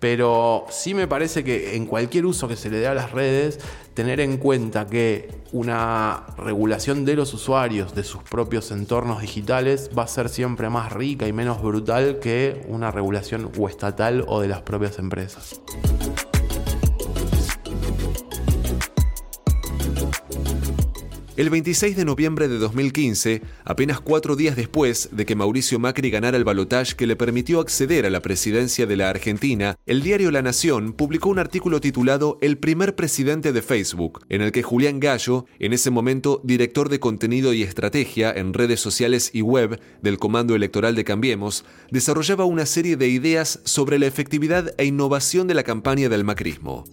pero 0.00 0.64
sí 0.70 0.94
me 0.94 1.06
parece 1.06 1.44
que 1.44 1.76
en 1.76 1.84
cualquier 1.84 2.24
uso 2.24 2.48
que 2.48 2.56
se 2.56 2.70
le 2.70 2.78
dé 2.78 2.86
a 2.86 2.94
las 2.94 3.12
redes, 3.12 3.60
tener 4.00 4.20
en 4.20 4.38
cuenta 4.38 4.86
que 4.86 5.28
una 5.52 6.24
regulación 6.38 7.04
de 7.04 7.16
los 7.16 7.34
usuarios, 7.34 7.94
de 7.94 8.02
sus 8.02 8.22
propios 8.22 8.70
entornos 8.70 9.20
digitales, 9.20 9.90
va 9.96 10.04
a 10.04 10.06
ser 10.06 10.30
siempre 10.30 10.70
más 10.70 10.90
rica 10.90 11.28
y 11.28 11.34
menos 11.34 11.60
brutal 11.60 12.18
que 12.18 12.64
una 12.66 12.90
regulación 12.90 13.50
estatal 13.68 14.24
o 14.26 14.40
de 14.40 14.48
las 14.48 14.62
propias 14.62 14.98
empresas. 14.98 15.60
El 21.40 21.48
26 21.48 21.96
de 21.96 22.04
noviembre 22.04 22.48
de 22.48 22.58
2015, 22.58 23.40
apenas 23.64 23.98
cuatro 23.98 24.36
días 24.36 24.56
después 24.56 25.08
de 25.10 25.24
que 25.24 25.34
Mauricio 25.34 25.78
Macri 25.78 26.10
ganara 26.10 26.36
el 26.36 26.44
balotaje 26.44 26.94
que 26.94 27.06
le 27.06 27.16
permitió 27.16 27.60
acceder 27.60 28.04
a 28.04 28.10
la 28.10 28.20
presidencia 28.20 28.84
de 28.84 28.94
la 28.94 29.08
Argentina, 29.08 29.74
el 29.86 30.02
diario 30.02 30.30
La 30.32 30.42
Nación 30.42 30.92
publicó 30.92 31.30
un 31.30 31.38
artículo 31.38 31.80
titulado 31.80 32.36
El 32.42 32.58
primer 32.58 32.94
presidente 32.94 33.54
de 33.54 33.62
Facebook, 33.62 34.20
en 34.28 34.42
el 34.42 34.52
que 34.52 34.62
Julián 34.62 35.00
Gallo, 35.00 35.46
en 35.58 35.72
ese 35.72 35.90
momento 35.90 36.42
director 36.44 36.90
de 36.90 37.00
contenido 37.00 37.54
y 37.54 37.62
estrategia 37.62 38.30
en 38.30 38.52
redes 38.52 38.80
sociales 38.80 39.30
y 39.32 39.40
web 39.40 39.80
del 40.02 40.18
Comando 40.18 40.54
Electoral 40.54 40.94
de 40.94 41.04
Cambiemos, 41.04 41.64
desarrollaba 41.90 42.44
una 42.44 42.66
serie 42.66 42.98
de 42.98 43.08
ideas 43.08 43.60
sobre 43.64 43.98
la 43.98 44.04
efectividad 44.04 44.74
e 44.76 44.84
innovación 44.84 45.46
de 45.46 45.54
la 45.54 45.62
campaña 45.62 46.10
del 46.10 46.22
macrismo. 46.22 46.84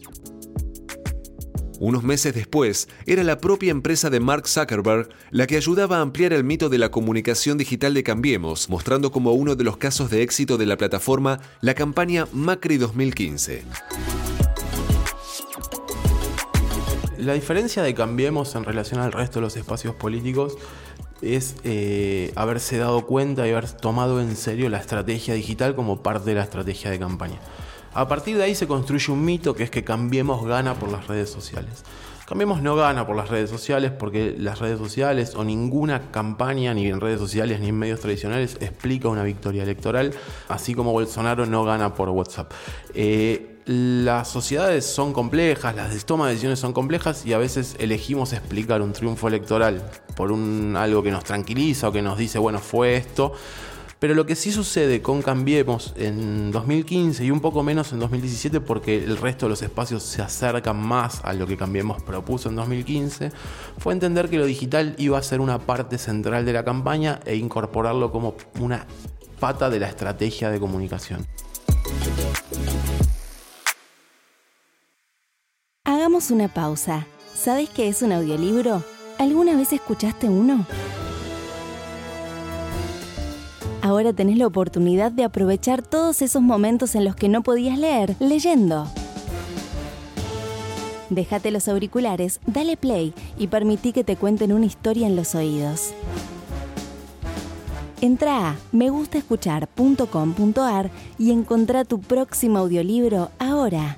Unos 1.79 2.03
meses 2.03 2.33
después, 2.33 2.89
era 3.05 3.23
la 3.23 3.37
propia 3.37 3.69
empresa 3.69 4.09
de 4.09 4.19
Mark 4.19 4.47
Zuckerberg 4.47 5.09
la 5.29 5.45
que 5.45 5.57
ayudaba 5.57 5.97
a 5.97 6.01
ampliar 6.01 6.33
el 6.33 6.43
mito 6.43 6.69
de 6.69 6.79
la 6.79 6.89
comunicación 6.89 7.57
digital 7.57 7.93
de 7.93 8.03
Cambiemos, 8.03 8.69
mostrando 8.69 9.11
como 9.11 9.33
uno 9.33 9.55
de 9.55 9.63
los 9.63 9.77
casos 9.77 10.09
de 10.09 10.23
éxito 10.23 10.57
de 10.57 10.65
la 10.65 10.77
plataforma 10.77 11.39
la 11.61 11.75
campaña 11.75 12.27
Macri 12.33 12.77
2015. 12.77 13.63
La 17.19 17.33
diferencia 17.33 17.83
de 17.83 17.93
Cambiemos 17.93 18.55
en 18.55 18.63
relación 18.63 18.99
al 18.99 19.11
resto 19.11 19.39
de 19.39 19.45
los 19.45 19.55
espacios 19.55 19.93
políticos 19.93 20.57
es 21.21 21.55
eh, 21.63 22.31
haberse 22.35 22.77
dado 22.77 23.05
cuenta 23.05 23.47
y 23.47 23.51
haber 23.51 23.69
tomado 23.71 24.19
en 24.21 24.35
serio 24.35 24.69
la 24.69 24.77
estrategia 24.77 25.35
digital 25.35 25.75
como 25.75 26.01
parte 26.01 26.29
de 26.31 26.35
la 26.35 26.43
estrategia 26.43 26.89
de 26.89 26.97
campaña. 26.99 27.39
A 27.97 28.07
partir 28.07 28.37
de 28.37 28.43
ahí 28.43 28.53
se 28.53 28.67
construye 28.67 29.11
un 29.11 29.25
mito 29.25 29.55
que 29.55 29.63
es 29.63 29.71
que 29.71 29.83
Cambiemos 29.83 30.45
gana 30.45 30.75
por 30.75 30.91
las 30.91 31.07
redes 31.07 31.31
sociales. 31.31 31.83
Cambiemos 32.27 32.61
no 32.61 32.75
gana 32.75 33.07
por 33.07 33.15
las 33.15 33.29
redes 33.29 33.49
sociales 33.49 33.91
porque 33.91 34.35
las 34.37 34.59
redes 34.59 34.77
sociales 34.77 35.33
o 35.33 35.43
ninguna 35.43 36.11
campaña, 36.11 36.75
ni 36.75 36.85
en 36.85 37.01
redes 37.01 37.19
sociales 37.19 37.59
ni 37.59 37.69
en 37.69 37.79
medios 37.79 37.99
tradicionales, 37.99 38.57
explica 38.59 39.07
una 39.07 39.23
victoria 39.23 39.63
electoral, 39.63 40.13
así 40.47 40.75
como 40.75 40.91
Bolsonaro 40.91 41.47
no 41.47 41.63
gana 41.63 41.95
por 41.95 42.09
WhatsApp. 42.09 42.51
Eh, 42.93 43.61
las 43.65 44.27
sociedades 44.27 44.85
son 44.85 45.11
complejas, 45.11 45.75
las 45.75 46.05
tomas 46.05 46.27
de 46.27 46.33
decisiones 46.33 46.59
son 46.59 46.73
complejas 46.73 47.25
y 47.25 47.33
a 47.33 47.39
veces 47.39 47.77
elegimos 47.79 48.31
explicar 48.31 48.83
un 48.83 48.93
triunfo 48.93 49.27
electoral 49.27 49.89
por 50.15 50.31
un, 50.31 50.75
algo 50.77 51.01
que 51.01 51.09
nos 51.09 51.23
tranquiliza 51.23 51.87
o 51.87 51.91
que 51.91 52.03
nos 52.03 52.15
dice, 52.15 52.37
bueno, 52.37 52.59
fue 52.59 52.95
esto 52.95 53.33
pero 53.99 54.13
lo 54.13 54.25
que 54.25 54.35
sí 54.35 54.51
sucede 54.51 55.01
con 55.01 55.21
Cambiemos 55.21 55.93
en 55.97 56.51
2015 56.51 57.25
y 57.25 57.31
un 57.31 57.39
poco 57.39 57.63
menos 57.63 57.91
en 57.93 57.99
2017, 57.99 58.61
porque 58.61 59.03
el 59.03 59.17
resto 59.17 59.45
de 59.45 59.51
los 59.51 59.61
espacios 59.61 60.03
se 60.03 60.21
acercan 60.21 60.77
más 60.77 61.21
a 61.23 61.33
lo 61.33 61.47
que 61.47 61.57
Cambiemos 61.57 62.01
propuso 62.03 62.49
en 62.49 62.55
2015, 62.55 63.31
fue 63.77 63.93
entender 63.93 64.29
que 64.29 64.37
lo 64.37 64.45
digital 64.45 64.95
iba 64.97 65.17
a 65.17 65.23
ser 65.23 65.41
una 65.41 65.59
parte 65.59 65.97
central 65.97 66.45
de 66.45 66.53
la 66.53 66.63
campaña 66.63 67.19
e 67.25 67.35
incorporarlo 67.35 68.11
como 68.11 68.35
una 68.59 68.85
pata 69.39 69.69
de 69.69 69.79
la 69.79 69.87
estrategia 69.87 70.49
de 70.49 70.59
comunicación. 70.59 71.25
Hagamos 75.85 76.31
una 76.31 76.53
pausa. 76.53 77.05
¿Sabes 77.33 77.69
qué 77.69 77.87
es 77.87 78.01
un 78.01 78.11
audiolibro? 78.11 78.83
¿Alguna 79.19 79.55
vez 79.55 79.73
escuchaste 79.73 80.27
uno? 80.27 80.65
Ahora 83.81 84.13
tenés 84.13 84.37
la 84.37 84.47
oportunidad 84.47 85.11
de 85.11 85.23
aprovechar 85.23 85.81
todos 85.81 86.21
esos 86.21 86.41
momentos 86.41 86.95
en 86.95 87.05
los 87.05 87.15
que 87.15 87.29
no 87.29 87.43
podías 87.43 87.77
leer 87.77 88.15
leyendo. 88.19 88.87
Déjate 91.09 91.51
los 91.51 91.67
auriculares, 91.67 92.39
dale 92.45 92.75
play 92.75 93.13
y 93.37 93.47
permití 93.47 93.93
que 93.93 94.03
te 94.03 94.17
cuenten 94.17 94.51
una 94.51 94.65
historia 94.65 95.07
en 95.07 95.15
los 95.15 95.35
oídos. 95.35 95.93
Entra 98.01 98.49
a 98.49 98.57
megustaescuchar.com.ar 98.73 100.91
y 101.17 101.31
encontrá 101.31 101.85
tu 101.85 101.99
próximo 101.99 102.59
audiolibro 102.59 103.31
ahora. 103.39 103.95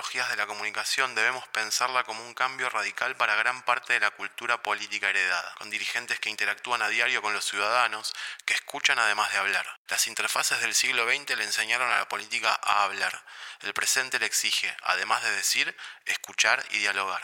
De 0.00 0.36
la 0.36 0.46
comunicación 0.46 1.14
debemos 1.14 1.46
pensarla 1.48 2.04
como 2.04 2.24
un 2.24 2.32
cambio 2.32 2.70
radical 2.70 3.16
para 3.16 3.34
gran 3.36 3.62
parte 3.62 3.92
de 3.92 4.00
la 4.00 4.10
cultura 4.10 4.62
política 4.62 5.10
heredada, 5.10 5.54
con 5.58 5.68
dirigentes 5.68 6.18
que 6.18 6.30
interactúan 6.30 6.80
a 6.80 6.88
diario 6.88 7.20
con 7.20 7.34
los 7.34 7.44
ciudadanos, 7.44 8.14
que 8.46 8.54
escuchan 8.54 8.98
además 8.98 9.30
de 9.30 9.38
hablar. 9.38 9.66
Las 9.88 10.06
interfaces 10.06 10.60
del 10.62 10.74
siglo 10.74 11.06
XX 11.06 11.36
le 11.36 11.44
enseñaron 11.44 11.90
a 11.90 11.98
la 11.98 12.08
política 12.08 12.58
a 12.62 12.84
hablar. 12.84 13.22
El 13.60 13.74
presente 13.74 14.18
le 14.18 14.24
exige, 14.24 14.74
además 14.82 15.22
de 15.22 15.32
decir, 15.32 15.76
escuchar 16.06 16.64
y 16.70 16.78
dialogar 16.78 17.22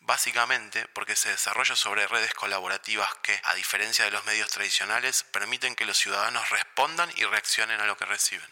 básicamente 0.00 0.86
porque 0.94 1.16
se 1.16 1.30
desarrolla 1.30 1.74
sobre 1.74 2.06
redes 2.06 2.32
colaborativas 2.32 3.10
que, 3.22 3.40
a 3.44 3.54
diferencia 3.54 4.04
de 4.04 4.12
los 4.12 4.24
medios 4.26 4.48
tradicionales, 4.48 5.24
permiten 5.24 5.74
que 5.74 5.84
los 5.84 5.98
ciudadanos 5.98 6.48
respondan 6.50 7.10
y 7.16 7.24
reaccionen 7.24 7.80
a 7.80 7.86
lo 7.86 7.96
que 7.96 8.06
reciben. 8.06 8.48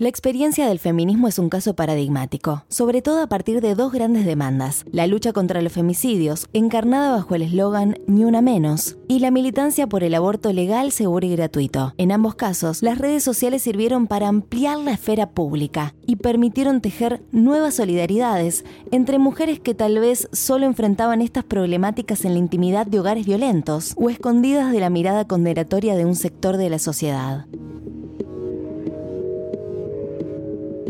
La 0.00 0.08
experiencia 0.08 0.66
del 0.66 0.78
feminismo 0.78 1.28
es 1.28 1.38
un 1.38 1.50
caso 1.50 1.74
paradigmático, 1.74 2.64
sobre 2.68 3.02
todo 3.02 3.20
a 3.20 3.26
partir 3.26 3.60
de 3.60 3.74
dos 3.74 3.92
grandes 3.92 4.24
demandas, 4.24 4.86
la 4.90 5.06
lucha 5.06 5.34
contra 5.34 5.60
los 5.60 5.74
femicidios, 5.74 6.46
encarnada 6.54 7.12
bajo 7.12 7.34
el 7.34 7.42
eslogan 7.42 7.98
Ni 8.06 8.24
una 8.24 8.40
menos, 8.40 8.96
y 9.08 9.18
la 9.18 9.30
militancia 9.30 9.86
por 9.88 10.02
el 10.02 10.14
aborto 10.14 10.54
legal, 10.54 10.90
seguro 10.90 11.26
y 11.26 11.36
gratuito. 11.36 11.92
En 11.98 12.12
ambos 12.12 12.34
casos, 12.34 12.82
las 12.82 12.96
redes 12.96 13.22
sociales 13.22 13.60
sirvieron 13.60 14.06
para 14.06 14.28
ampliar 14.28 14.78
la 14.78 14.92
esfera 14.92 15.32
pública 15.32 15.94
y 16.06 16.16
permitieron 16.16 16.80
tejer 16.80 17.22
nuevas 17.30 17.74
solidaridades 17.74 18.64
entre 18.90 19.18
mujeres 19.18 19.60
que 19.60 19.74
tal 19.74 19.98
vez 19.98 20.30
solo 20.32 20.64
enfrentaban 20.64 21.20
estas 21.20 21.44
problemáticas 21.44 22.24
en 22.24 22.32
la 22.32 22.38
intimidad 22.38 22.86
de 22.86 23.00
hogares 23.00 23.26
violentos 23.26 23.92
o 23.98 24.08
escondidas 24.08 24.72
de 24.72 24.80
la 24.80 24.88
mirada 24.88 25.26
condenatoria 25.26 25.94
de 25.94 26.06
un 26.06 26.16
sector 26.16 26.56
de 26.56 26.70
la 26.70 26.78
sociedad. 26.78 27.44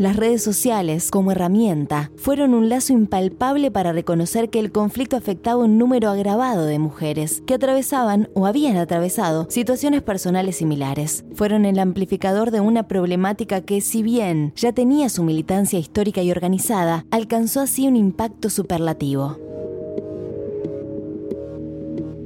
Las 0.01 0.15
redes 0.15 0.41
sociales, 0.41 1.11
como 1.11 1.31
herramienta, 1.31 2.09
fueron 2.15 2.55
un 2.55 2.69
lazo 2.69 2.91
impalpable 2.91 3.69
para 3.69 3.93
reconocer 3.93 4.49
que 4.49 4.57
el 4.57 4.71
conflicto 4.71 5.15
afectaba 5.15 5.63
un 5.63 5.77
número 5.77 6.09
agravado 6.09 6.65
de 6.65 6.79
mujeres 6.79 7.43
que 7.45 7.53
atravesaban 7.53 8.27
o 8.33 8.47
habían 8.47 8.77
atravesado 8.77 9.45
situaciones 9.51 10.01
personales 10.01 10.55
similares. 10.55 11.23
Fueron 11.35 11.65
el 11.65 11.77
amplificador 11.77 12.49
de 12.49 12.61
una 12.61 12.87
problemática 12.87 13.61
que, 13.61 13.79
si 13.79 14.01
bien 14.01 14.53
ya 14.55 14.73
tenía 14.73 15.07
su 15.07 15.21
militancia 15.21 15.77
histórica 15.77 16.23
y 16.23 16.31
organizada, 16.31 17.05
alcanzó 17.11 17.59
así 17.59 17.87
un 17.87 17.95
impacto 17.95 18.49
superlativo 18.49 19.50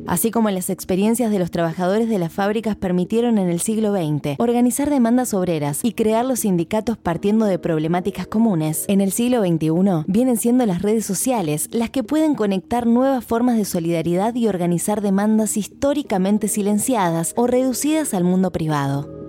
así 0.08 0.32
como 0.32 0.50
las 0.50 0.70
experiencias 0.70 1.32
de 1.32 1.40
los 1.40 1.52
trabajadores 1.52 2.10
de 2.10 2.20
las 2.20 2.32
fábricas 2.32 2.76
permitieron 2.76 3.38
en 3.38 3.50
el 3.50 3.60
siglo 3.60 3.94
XX 3.94 4.36
organizar 4.38 4.90
demandas 4.90 5.34
obreras 5.34 5.80
y 5.84 5.94
crear 5.94 6.26
los 6.26 6.42
sindicatos 6.42 6.98
partiendo 6.98 7.46
de 7.46 7.60
problemáticas 7.60 8.28
comunes, 8.28 8.86
en 8.88 9.02
el 9.02 9.12
siglo 9.12 9.42
XXI 9.42 10.04
vienen 10.08 10.38
siendo 10.38 10.66
las 10.66 10.82
redes 10.82 11.06
sociales 11.06 11.70
las 11.72 11.90
que 11.90 12.04
pueden 12.04 12.36
conectar 12.36 12.88
nuevas 12.88 13.26
formas 13.26 13.58
de 13.58 13.66
solidaridad 13.66 14.36
y 14.36 14.48
organizar 14.48 15.02
demandas 15.02 15.58
históricamente 15.58 16.48
silenciadas 16.48 17.34
o 17.36 17.48
reducidas 17.48 18.14
al 18.14 18.24
mundo 18.24 18.52
privado. 18.52 19.25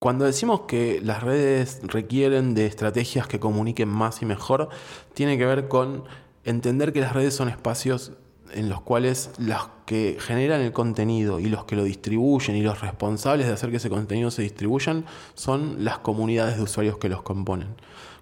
Cuando 0.00 0.24
decimos 0.24 0.62
que 0.62 0.98
las 1.02 1.22
redes 1.22 1.80
requieren 1.82 2.54
de 2.54 2.64
estrategias 2.64 3.26
que 3.26 3.38
comuniquen 3.38 3.90
más 3.90 4.22
y 4.22 4.24
mejor, 4.24 4.70
tiene 5.12 5.36
que 5.36 5.44
ver 5.44 5.68
con 5.68 6.04
entender 6.42 6.94
que 6.94 7.02
las 7.02 7.12
redes 7.12 7.34
son 7.34 7.50
espacios 7.50 8.12
en 8.54 8.70
los 8.70 8.80
cuales 8.80 9.30
los 9.36 9.68
que 9.84 10.16
generan 10.18 10.62
el 10.62 10.72
contenido 10.72 11.38
y 11.38 11.50
los 11.50 11.66
que 11.66 11.76
lo 11.76 11.84
distribuyen 11.84 12.56
y 12.56 12.62
los 12.62 12.80
responsables 12.80 13.46
de 13.46 13.52
hacer 13.52 13.68
que 13.68 13.76
ese 13.76 13.90
contenido 13.90 14.30
se 14.30 14.40
distribuyan 14.40 15.04
son 15.34 15.84
las 15.84 15.98
comunidades 15.98 16.56
de 16.56 16.62
usuarios 16.62 16.96
que 16.96 17.10
los 17.10 17.20
componen. 17.20 17.68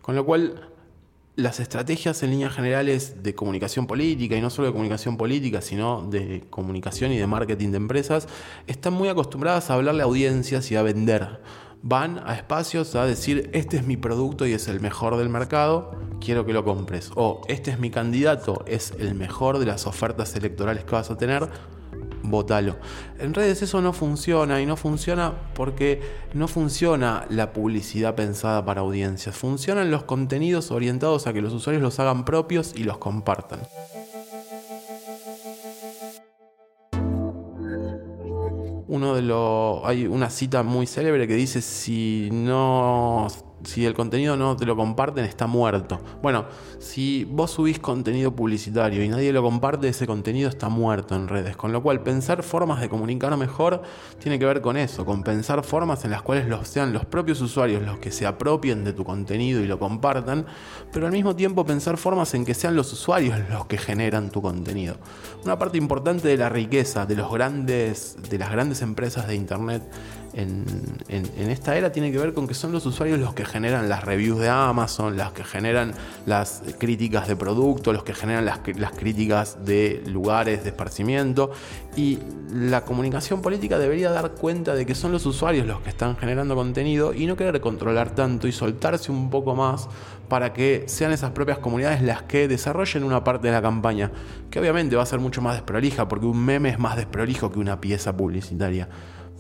Con 0.02 0.16
lo 0.16 0.26
cual, 0.26 0.68
las 1.37 1.61
estrategias 1.61 2.20
en 2.24 2.31
líneas 2.31 2.52
generales 2.52 3.22
de 3.22 3.37
comunicación 3.37 3.87
política, 3.87 4.35
y 4.35 4.40
no 4.40 4.50
solo 4.50 4.66
de 4.66 4.72
comunicación 4.72 5.16
política, 5.16 5.61
sino 5.61 6.02
de 6.11 6.44
comunicación 6.50 7.12
y 7.12 7.18
de 7.18 7.29
marketing 7.29 7.70
de 7.70 7.76
empresas, 7.76 8.26
están 8.66 8.94
muy 8.94 9.09
acostumbradas 9.09 9.70
a 9.70 9.74
hablarle 9.74 10.02
a 10.02 10.07
audiencias 10.07 10.72
y 10.72 10.74
a 10.74 10.83
vender 10.83 11.38
van 11.88 12.20
a 12.27 12.35
espacios 12.35 12.94
a 12.96 13.07
decir, 13.07 13.48
este 13.55 13.79
es 13.79 13.87
mi 13.87 13.96
producto 13.96 14.46
y 14.46 14.53
es 14.53 14.68
el 14.68 14.79
mejor 14.79 15.16
del 15.16 15.31
mercado, 15.31 15.92
quiero 16.20 16.44
que 16.44 16.53
lo 16.53 16.62
compres. 16.62 17.11
O 17.14 17.40
este 17.48 17.70
es 17.70 17.79
mi 17.79 17.90
candidato, 17.90 18.62
es 18.66 18.92
el 18.98 19.14
mejor 19.14 19.59
de 19.59 19.64
las 19.64 19.87
ofertas 19.87 20.37
electorales 20.37 20.85
que 20.85 20.92
vas 20.92 21.11
a 21.11 21.16
tener, 21.16 21.48
votalo. 22.22 22.77
En 23.18 23.33
redes 23.33 23.62
eso 23.62 23.81
no 23.81 23.94
funciona 23.94 24.61
y 24.61 24.66
no 24.66 24.77
funciona 24.77 25.33
porque 25.55 26.03
no 26.35 26.46
funciona 26.46 27.24
la 27.31 27.55
publicidad 27.55 28.14
pensada 28.14 28.66
para 28.66 28.83
audiencias, 28.83 29.35
funcionan 29.35 29.90
los 29.90 30.03
contenidos 30.03 30.70
orientados 30.70 31.27
a 31.27 31.33
que 31.33 31.40
los 31.40 31.55
usuarios 31.55 31.83
los 31.83 31.98
hagan 32.01 32.27
propios 32.27 32.74
y 32.77 32.85
los 32.85 32.98
compartan. 32.98 33.61
Uno 38.98 39.14
de 39.14 39.22
los 39.22 39.80
hay 39.84 40.06
una 40.06 40.28
cita 40.28 40.62
muy 40.62 40.87
célebre 40.87 41.26
que 41.26 41.34
dice 41.34 41.62
si 41.62 42.28
no 42.32 43.28
si 43.64 43.87
el 43.87 43.94
contenido 43.94 44.37
no 44.37 44.57
te 44.57 44.66
lo 44.66 44.77
comparten, 44.77 45.25
está 45.25 45.47
muerto. 45.47 46.01
Bueno, 46.23 46.47
si 46.79 47.25
vos 47.25 47.51
subís 47.51 47.79
contenido 47.79 48.35
publicitario 48.35 49.03
y 49.03 49.09
nadie 49.09 49.33
lo 49.33 49.42
comparte, 49.42 49.88
ese 49.88 50.07
contenido 50.07 50.49
está 50.49 50.68
muerto 50.68 51.14
en 51.14 51.29
redes. 51.29 51.57
Con 51.57 51.73
lo 51.73 51.83
cual, 51.83 52.03
pensar 52.03 52.42
formas 52.42 52.81
de 52.81 52.88
comunicar 52.88 53.37
mejor 53.37 53.83
tiene 54.18 54.38
que 54.38 54.44
ver 54.44 54.61
con 54.61 54.77
eso, 54.77 55.05
con 55.05 55.23
pensar 55.23 55.62
formas 55.64 56.05
en 56.05 56.11
las 56.11 56.23
cuales 56.23 56.47
sean 56.68 56.92
los 56.92 57.05
propios 57.05 57.40
usuarios 57.40 57.83
los 57.83 57.99
que 57.99 58.11
se 58.11 58.27
apropien 58.27 58.85
de 58.85 58.92
tu 58.92 59.05
contenido 59.05 59.61
y 59.61 59.66
lo 59.66 59.79
compartan, 59.79 60.47
pero 60.92 61.07
al 61.07 61.12
mismo 61.12 61.37
tiempo 61.37 61.64
pensar 61.64 61.97
formas 61.97 62.35
en 62.35 62.44
que 62.44 62.55
sean 62.55 62.77
los 62.77 62.92
usuarios 62.92 63.38
los 63.51 63.66
que 63.66 63.79
generan 63.79 64.31
tu 64.31 64.42
contenido. 64.42 64.97
Una 65.44 65.59
parte 65.59 65.79
importante 65.79 66.29
de 66.29 66.37
la 66.37 66.49
riqueza 66.49 67.07
de 67.07 67.16
los 67.16 67.31
grandes, 67.33 68.16
de 68.29 68.38
las 68.38 68.51
grandes 68.51 68.83
empresas 68.83 69.27
de 69.27 69.35
internet 69.35 69.83
en, 70.34 70.64
esta 71.50 71.76
era 71.76 71.90
tiene 71.90 72.12
que 72.12 72.18
ver 72.18 72.34
con 72.34 72.46
que 72.46 72.54
son 72.54 72.72
los 72.72 72.84
usuarios 72.86 73.18
los 73.18 73.34
que 73.34 73.44
generan 73.44 73.88
las 73.88 74.04
reviews 74.04 74.38
de 74.40 74.48
Amazon, 74.48 75.16
las 75.16 75.32
que 75.32 75.44
generan 75.44 75.92
las 76.26 76.62
críticas 76.78 77.28
de 77.28 77.36
producto, 77.36 77.92
los 77.92 78.04
que 78.04 78.14
generan 78.14 78.44
las, 78.44 78.60
las 78.76 78.92
críticas 78.92 79.64
de 79.64 80.02
lugares 80.06 80.62
de 80.64 80.70
esparcimiento. 80.70 81.50
Y 81.96 82.18
la 82.52 82.84
comunicación 82.84 83.42
política 83.42 83.78
debería 83.78 84.10
dar 84.10 84.32
cuenta 84.32 84.74
de 84.74 84.86
que 84.86 84.94
son 84.94 85.12
los 85.12 85.26
usuarios 85.26 85.66
los 85.66 85.80
que 85.80 85.90
están 85.90 86.16
generando 86.16 86.54
contenido 86.54 87.12
y 87.14 87.26
no 87.26 87.36
querer 87.36 87.60
controlar 87.60 88.14
tanto 88.14 88.46
y 88.46 88.52
soltarse 88.52 89.10
un 89.10 89.30
poco 89.30 89.54
más 89.54 89.88
para 90.28 90.52
que 90.52 90.84
sean 90.86 91.12
esas 91.12 91.30
propias 91.30 91.58
comunidades 91.58 92.02
las 92.02 92.22
que 92.22 92.48
desarrollen 92.48 93.02
una 93.02 93.24
parte 93.24 93.48
de 93.48 93.54
la 93.54 93.62
campaña, 93.62 94.12
que 94.50 94.60
obviamente 94.60 94.94
va 94.94 95.02
a 95.02 95.06
ser 95.06 95.20
mucho 95.20 95.40
más 95.40 95.54
desprolija, 95.54 96.06
porque 96.06 96.26
un 96.26 96.44
meme 96.44 96.68
es 96.68 96.78
más 96.78 96.96
desprolijo 96.96 97.50
que 97.50 97.58
una 97.58 97.80
pieza 97.80 98.16
publicitaria 98.16 98.88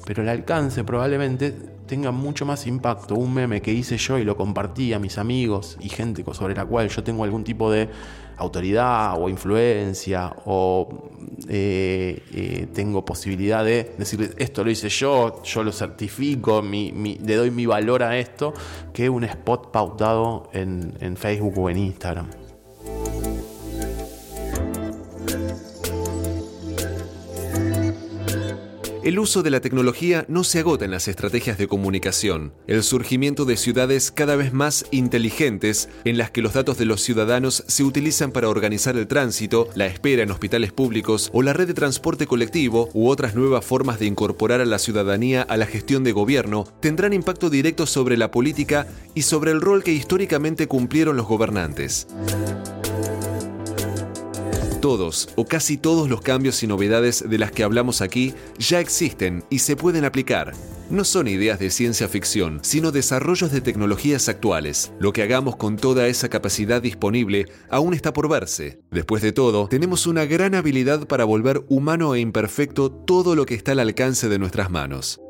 pero 0.04 0.22
el 0.22 0.28
alcance 0.28 0.84
probablemente 0.84 1.54
tenga 1.86 2.12
mucho 2.12 2.46
más 2.46 2.66
impacto. 2.66 3.14
Un 3.14 3.34
meme 3.34 3.60
que 3.60 3.72
hice 3.72 3.96
yo 3.96 4.18
y 4.18 4.24
lo 4.24 4.36
compartí 4.36 4.92
a 4.92 4.98
mis 4.98 5.18
amigos 5.18 5.76
y 5.80 5.88
gente 5.88 6.24
sobre 6.32 6.54
la 6.54 6.64
cual 6.64 6.88
yo 6.88 7.02
tengo 7.02 7.24
algún 7.24 7.44
tipo 7.44 7.70
de 7.70 7.88
autoridad 8.36 9.20
o 9.20 9.28
influencia 9.28 10.32
o 10.44 11.10
eh, 11.48 12.22
eh, 12.32 12.68
tengo 12.72 13.04
posibilidad 13.04 13.64
de 13.64 13.94
decir 13.98 14.34
esto 14.38 14.62
lo 14.62 14.70
hice 14.70 14.88
yo, 14.88 15.42
yo 15.42 15.64
lo 15.64 15.72
certifico, 15.72 16.62
le 16.62 17.36
doy 17.36 17.50
mi 17.50 17.66
valor 17.66 18.04
a 18.04 18.16
esto, 18.16 18.54
que 18.92 19.10
un 19.10 19.24
spot 19.24 19.72
pautado 19.72 20.50
en 20.52 21.16
Facebook 21.16 21.58
o 21.58 21.68
en 21.68 21.78
Instagram. 21.78 22.47
El 29.08 29.18
uso 29.18 29.42
de 29.42 29.48
la 29.48 29.62
tecnología 29.62 30.26
no 30.28 30.44
se 30.44 30.58
agota 30.58 30.84
en 30.84 30.90
las 30.90 31.08
estrategias 31.08 31.56
de 31.56 31.66
comunicación. 31.66 32.52
El 32.66 32.82
surgimiento 32.82 33.46
de 33.46 33.56
ciudades 33.56 34.10
cada 34.10 34.36
vez 34.36 34.52
más 34.52 34.84
inteligentes 34.90 35.88
en 36.04 36.18
las 36.18 36.30
que 36.30 36.42
los 36.42 36.52
datos 36.52 36.76
de 36.76 36.84
los 36.84 37.00
ciudadanos 37.00 37.64
se 37.66 37.84
utilizan 37.84 38.32
para 38.32 38.50
organizar 38.50 38.98
el 38.98 39.06
tránsito, 39.06 39.70
la 39.74 39.86
espera 39.86 40.24
en 40.24 40.30
hospitales 40.30 40.74
públicos 40.74 41.30
o 41.32 41.40
la 41.40 41.54
red 41.54 41.68
de 41.68 41.72
transporte 41.72 42.26
colectivo 42.26 42.90
u 42.92 43.08
otras 43.08 43.34
nuevas 43.34 43.64
formas 43.64 43.98
de 43.98 44.04
incorporar 44.04 44.60
a 44.60 44.66
la 44.66 44.78
ciudadanía 44.78 45.40
a 45.40 45.56
la 45.56 45.64
gestión 45.64 46.04
de 46.04 46.12
gobierno 46.12 46.66
tendrán 46.80 47.14
impacto 47.14 47.48
directo 47.48 47.86
sobre 47.86 48.18
la 48.18 48.30
política 48.30 48.88
y 49.14 49.22
sobre 49.22 49.52
el 49.52 49.62
rol 49.62 49.84
que 49.84 49.94
históricamente 49.94 50.66
cumplieron 50.66 51.16
los 51.16 51.26
gobernantes. 51.26 52.08
Todos 54.80 55.28
o 55.34 55.44
casi 55.44 55.76
todos 55.76 56.08
los 56.08 56.20
cambios 56.20 56.62
y 56.62 56.68
novedades 56.68 57.28
de 57.28 57.38
las 57.38 57.50
que 57.50 57.64
hablamos 57.64 58.00
aquí 58.00 58.34
ya 58.58 58.78
existen 58.78 59.42
y 59.50 59.58
se 59.58 59.74
pueden 59.74 60.04
aplicar. 60.04 60.54
No 60.88 61.04
son 61.04 61.26
ideas 61.26 61.58
de 61.58 61.70
ciencia 61.70 62.06
ficción, 62.06 62.60
sino 62.62 62.92
desarrollos 62.92 63.50
de 63.50 63.60
tecnologías 63.60 64.28
actuales. 64.28 64.92
Lo 65.00 65.12
que 65.12 65.22
hagamos 65.22 65.56
con 65.56 65.76
toda 65.76 66.06
esa 66.06 66.28
capacidad 66.28 66.80
disponible 66.80 67.46
aún 67.70 67.92
está 67.92 68.12
por 68.12 68.28
verse. 68.28 68.80
Después 68.92 69.20
de 69.20 69.32
todo, 69.32 69.66
tenemos 69.66 70.06
una 70.06 70.24
gran 70.26 70.54
habilidad 70.54 71.08
para 71.08 71.24
volver 71.24 71.64
humano 71.68 72.14
e 72.14 72.20
imperfecto 72.20 72.90
todo 72.90 73.34
lo 73.34 73.46
que 73.46 73.54
está 73.54 73.72
al 73.72 73.80
alcance 73.80 74.28
de 74.28 74.38
nuestras 74.38 74.70
manos. 74.70 75.20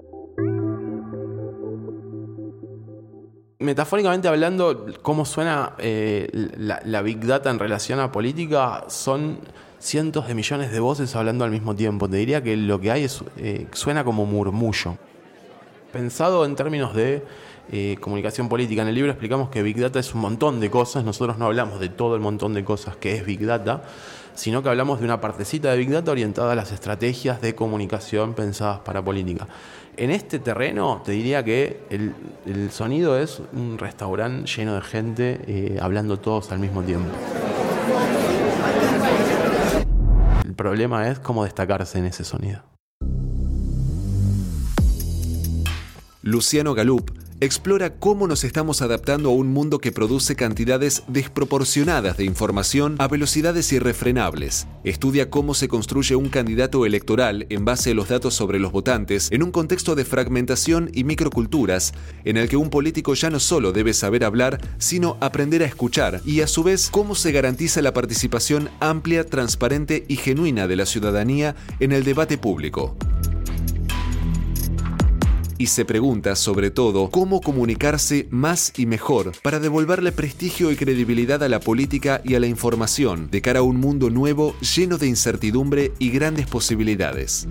Metafóricamente 3.61 4.29
hablando, 4.29 4.87
cómo 5.03 5.25
suena 5.25 5.73
eh, 5.79 6.29
la, 6.57 7.03
Big 7.03 7.27
Data 7.27 7.51
en 7.51 7.59
relación 7.59 7.99
a 7.99 8.13
política, 8.13 8.85
son 8.87 9.41
cientos 9.81 10.29
de 10.29 10.35
millones 10.35 10.71
de 10.71 10.79
voces 10.79 11.17
hablando 11.17 11.45
al 11.45 11.51
mismo 11.51 11.75
tiempo. 11.75 12.09
Te 12.09 12.19
diría 12.19 12.41
que 12.41 12.57
lo 12.57 12.81
que 12.81 12.93
hay 12.93 13.03
es, 13.03 13.25
eh, 13.37 13.67
suena 13.73 14.05
como 14.05 14.27
murmullo. 14.27 14.97
Pensado 15.93 16.45
en 16.45 16.55
términos 16.55 16.95
de 16.95 17.25
eh, 17.73 17.97
comunicación 18.01 18.49
política, 18.49 18.83
en 18.83 18.89
el 18.89 18.95
libro 18.95 19.11
explicamos 19.11 19.49
que 19.49 19.61
Big 19.65 19.81
Data 19.81 19.99
es 19.99 20.15
un 20.15 20.21
montón 20.21 20.61
de 20.61 20.71
cosas, 20.71 21.03
nosotros 21.03 21.37
no 21.37 21.47
hablamos 21.47 21.81
de 21.81 21.89
todo 21.89 22.15
el 22.15 22.21
montón 22.21 22.55
de 22.55 22.65
cosas 22.65 22.95
que 22.95 23.17
es 23.17 23.27
Big 23.27 23.45
Data, 23.45 23.83
sino 24.39 24.63
que 24.63 24.69
hablamos 24.69 25.01
de 25.01 25.05
una 25.05 25.21
partecita 25.21 25.73
de 25.73 25.79
Big 25.79 25.91
Data 25.91 26.13
orientada 26.13 26.53
a 26.53 26.55
las 26.55 26.71
estrategias 26.71 27.41
de 27.41 27.57
comunicación 27.57 28.35
pensadas 28.35 28.79
para 28.79 29.05
política. 29.05 29.49
En 29.97 30.13
este 30.13 30.39
terreno 30.39 31.03
te 31.05 31.11
diría 31.11 31.43
que 31.43 31.81
el, 31.91 32.71
sonido 32.71 33.19
es 33.19 33.43
un 33.53 33.79
restaurante 33.79 34.49
lleno 34.49 34.77
de 34.77 34.83
gente 34.83 35.41
eh, 35.49 35.79
hablando 35.83 36.21
todos 36.21 36.53
al 36.53 36.61
mismo 36.61 36.85
tiempo. 36.85 37.11
El 40.45 40.55
problema 40.55 41.09
es 41.09 41.19
cómo 41.19 41.43
destacarse 41.43 41.99
en 41.99 42.05
ese 42.05 42.23
sonido. 42.23 42.63
Luciano 46.23 46.75
Galup 46.75 47.18
explora 47.41 47.95
cómo 47.95 48.27
nos 48.27 48.43
estamos 48.43 48.83
adaptando 48.83 49.31
a 49.31 49.33
un 49.33 49.53
mundo 49.53 49.79
que 49.79 49.93
produce 49.93 50.35
cantidades 50.35 51.05
desproporcionadas 51.07 52.17
de 52.17 52.25
información 52.25 52.97
a 52.99 53.07
velocidades 53.07 53.73
irrefrenables. 53.73 54.67
Estudia 54.83 55.31
cómo 55.31 55.55
se 55.55 55.69
construye 55.69 56.17
un 56.17 56.31
candidato 56.31 56.85
electoral 56.85 57.47
en 57.49 57.65
base 57.65 57.93
a 57.93 57.95
los 57.95 58.09
datos 58.09 58.35
sobre 58.35 58.59
los 58.59 58.73
votantes 58.73 59.29
en 59.31 59.45
un 59.45 59.53
contexto 59.53 59.95
de 59.95 60.05
fragmentación 60.05 60.91
y 60.93 61.05
microculturas 61.05 61.93
en 62.25 62.37
el 62.39 62.49
que 62.49 62.57
un 62.57 62.71
político 62.71 63.15
ya 63.15 63.31
no 63.31 63.39
solo 63.39 63.73
debe 63.73 63.95
saber 63.95 64.25
hablar, 64.25 64.61
sino 64.79 65.17
aprender 65.21 65.63
a 65.63 65.67
escuchar 65.67 66.21
y 66.25 66.41
a 66.41 66.49
su 66.49 66.65
vez 66.65 66.89
cómo 66.91 67.15
se 67.15 67.31
garantiza 67.31 67.83
la 67.83 67.93
participación 67.93 68.69
amplia, 68.81 69.25
transparente 69.25 70.05
y 70.09 70.17
genuina 70.17 70.67
de 70.67 70.77
la 70.77 70.87
ciudadanía 70.87 71.55
en 71.79 71.93
el 71.93 72.03
debate 72.03 72.37
público 72.37 72.97
y 75.59 75.67
se 75.67 75.85
pregunta 75.85 76.37
sobre 76.37 76.71
todo 76.71 77.11
cómo 77.11 77.41
comunicarse 77.41 78.27
más 78.31 78.73
y 78.77 78.87
mejor 78.87 79.33
para 79.43 79.61
devolverle 79.61 80.13
prestigio 80.13 80.71
y 80.71 80.77
credibilidad 80.77 81.43
a 81.43 81.49
la 81.49 81.61
política 81.61 82.21
y 82.25 82.35
a 82.35 82.41
la 82.41 82.47
información 82.47 83.29
de 83.31 83.43
cara 83.43 83.61
a 83.61 83.63
un 83.63 83.77
mundo 83.79 84.09
nuevo 84.09 84.55
lleno 84.61 84.99
de 84.99 85.09
incertidumbre 85.09 85.93
y 85.99 86.11
grandes 86.11 86.47
posibilidades. 86.47 87.49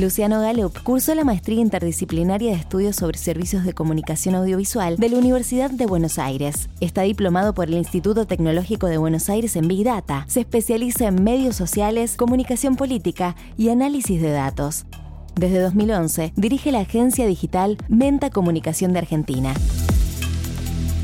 Luciano 0.00 0.40
Galup 0.40 0.80
cursó 0.84 1.14
la 1.14 1.24
maestría 1.24 1.60
interdisciplinaria 1.60 2.52
de 2.52 2.56
estudios 2.56 2.94
sobre 2.94 3.18
servicios 3.18 3.64
de 3.64 3.72
comunicación 3.72 4.36
audiovisual 4.36 4.96
de 4.96 5.08
la 5.08 5.18
Universidad 5.18 5.70
de 5.70 5.86
Buenos 5.86 6.18
Aires. 6.18 6.68
Está 6.80 7.02
diplomado 7.02 7.52
por 7.52 7.66
el 7.66 7.74
Instituto 7.74 8.24
Tecnológico 8.24 8.86
de 8.86 8.98
Buenos 8.98 9.28
Aires 9.28 9.56
en 9.56 9.66
Big 9.66 9.84
Data. 9.84 10.24
Se 10.28 10.40
especializa 10.40 11.08
en 11.08 11.24
medios 11.24 11.56
sociales, 11.56 12.16
comunicación 12.16 12.76
política 12.76 13.34
y 13.56 13.70
análisis 13.70 14.22
de 14.22 14.30
datos. 14.30 14.86
Desde 15.34 15.60
2011 15.60 16.32
dirige 16.36 16.70
la 16.70 16.80
agencia 16.80 17.26
digital 17.26 17.76
Menta 17.88 18.30
Comunicación 18.30 18.92
de 18.92 19.00
Argentina 19.00 19.54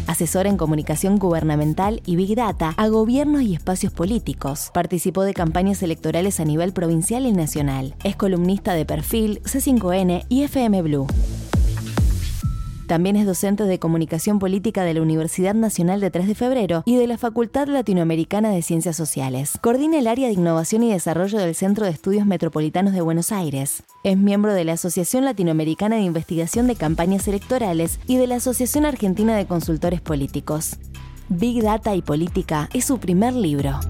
asesor 0.07 0.47
en 0.47 0.57
comunicación 0.57 1.19
gubernamental 1.19 2.03
y 2.07 2.17
Big 2.17 2.35
Data 2.37 2.75
a 2.77 2.88
gobiernos 2.88 3.43
y 3.43 3.55
espacios 3.55 3.93
políticos. 3.93 4.71
Participó 4.73 5.23
de 5.23 5.35
campañas 5.35 5.83
electorales 5.83 6.40
a 6.40 6.45
nivel 6.45 6.73
provincial 6.73 7.27
y 7.27 7.33
nacional. 7.33 7.95
Es 8.05 8.17
columnista 8.17 8.75
de 8.75 8.85
Perfil, 8.85 9.43
C5N 9.43 10.27
y 10.29 10.43
FM 10.43 10.83
Blue. 10.83 11.07
También 12.87 13.16
es 13.16 13.25
docente 13.25 13.64
de 13.64 13.79
Comunicación 13.79 14.38
Política 14.38 14.85
de 14.85 14.92
la 14.92 15.01
Universidad 15.01 15.55
Nacional 15.55 16.01
de 16.01 16.11
3 16.11 16.27
de 16.27 16.35
Febrero 16.35 16.83
y 16.85 16.97
de 16.97 17.07
la 17.07 17.16
Facultad 17.16 17.66
Latinoamericana 17.66 18.51
de 18.51 18.61
Ciencias 18.61 18.97
Sociales. 18.97 19.59
Coordina 19.62 19.99
el 19.99 20.07
área 20.07 20.27
de 20.27 20.35
innovación 20.35 20.83
y 20.83 20.92
desarrollo 20.92 21.38
del 21.38 21.55
Centro 21.55 21.87
de 21.87 21.92
Estudios 21.92 22.27
Metropolitanos 22.27 22.92
de 22.92 23.01
Buenos 23.01 23.33
Aires. 23.33 23.85
Es 24.03 24.18
miembro 24.18 24.53
de 24.53 24.64
la 24.64 24.75
Asociación 24.75 25.25
Latinoamericana 25.25 25.97
de 25.97 26.03
Investigación 26.03 26.66
de 26.66 26.77
Campañas 26.77 27.27
Electorales 27.27 27.99
y 28.07 28.18
de 28.18 28.27
la 28.27 28.37
Asociación 28.37 28.85
Argentina 28.85 29.35
de 29.35 29.47
Consultores 29.47 30.03
Políticos. 30.03 30.77
Big 31.31 31.62
Data 31.62 31.94
y 31.94 32.03
Política 32.03 32.68
es 32.75 32.85
su 32.85 32.99
primer 32.99 33.33
libro. 33.33 33.81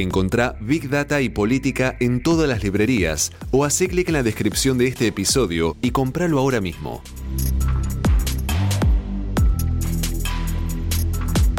Encontrá 0.00 0.56
Big 0.62 0.88
Data 0.88 1.20
y 1.20 1.28
Política 1.28 1.94
en 2.00 2.22
todas 2.22 2.48
las 2.48 2.64
librerías 2.64 3.32
o 3.50 3.64
haz 3.64 3.78
clic 3.78 4.08
en 4.08 4.14
la 4.14 4.22
descripción 4.22 4.78
de 4.78 4.86
este 4.86 5.06
episodio 5.06 5.76
y 5.82 5.90
compralo 5.90 6.38
ahora 6.38 6.62
mismo. 6.62 7.02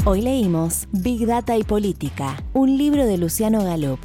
Hoy 0.06 0.21
leímos 0.21 0.88
Big 0.91 1.27
Data 1.27 1.56
y 1.56 1.63
Política, 1.63 2.43
un 2.54 2.80
libro 2.80 3.06
de 3.06 3.19
Luciano 3.19 3.63
Galup, 3.63 3.99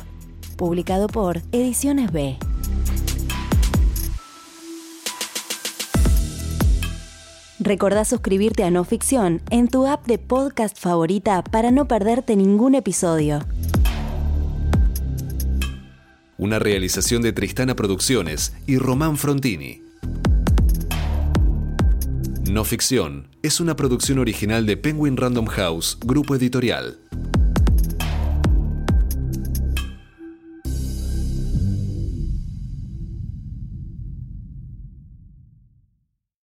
publicado 0.56 1.06
por 1.06 1.40
Ediciones 1.52 2.12
B. 2.12 2.36
Recordá 7.58 8.04
suscribirte 8.04 8.64
a 8.64 8.70
No 8.70 8.84
Ficción 8.84 9.40
en 9.48 9.68
tu 9.68 9.86
app 9.86 10.06
de 10.06 10.18
podcast 10.18 10.78
favorita 10.78 11.42
para 11.42 11.70
no 11.70 11.88
perderte 11.88 12.36
ningún 12.36 12.74
episodio. 12.74 13.40
Una 16.38 16.58
realización 16.58 17.22
de 17.22 17.32
Tristana 17.32 17.74
Producciones 17.74 18.52
y 18.66 18.76
Román 18.76 19.16
Frontini. 19.16 19.82
No 22.50 22.62
Ficción 22.62 23.28
es 23.42 23.58
una 23.58 23.74
producción 23.74 24.18
original 24.18 24.66
de 24.66 24.76
Penguin 24.76 25.16
Random 25.16 25.46
House, 25.46 25.98
grupo 26.04 26.34
editorial. 26.34 26.98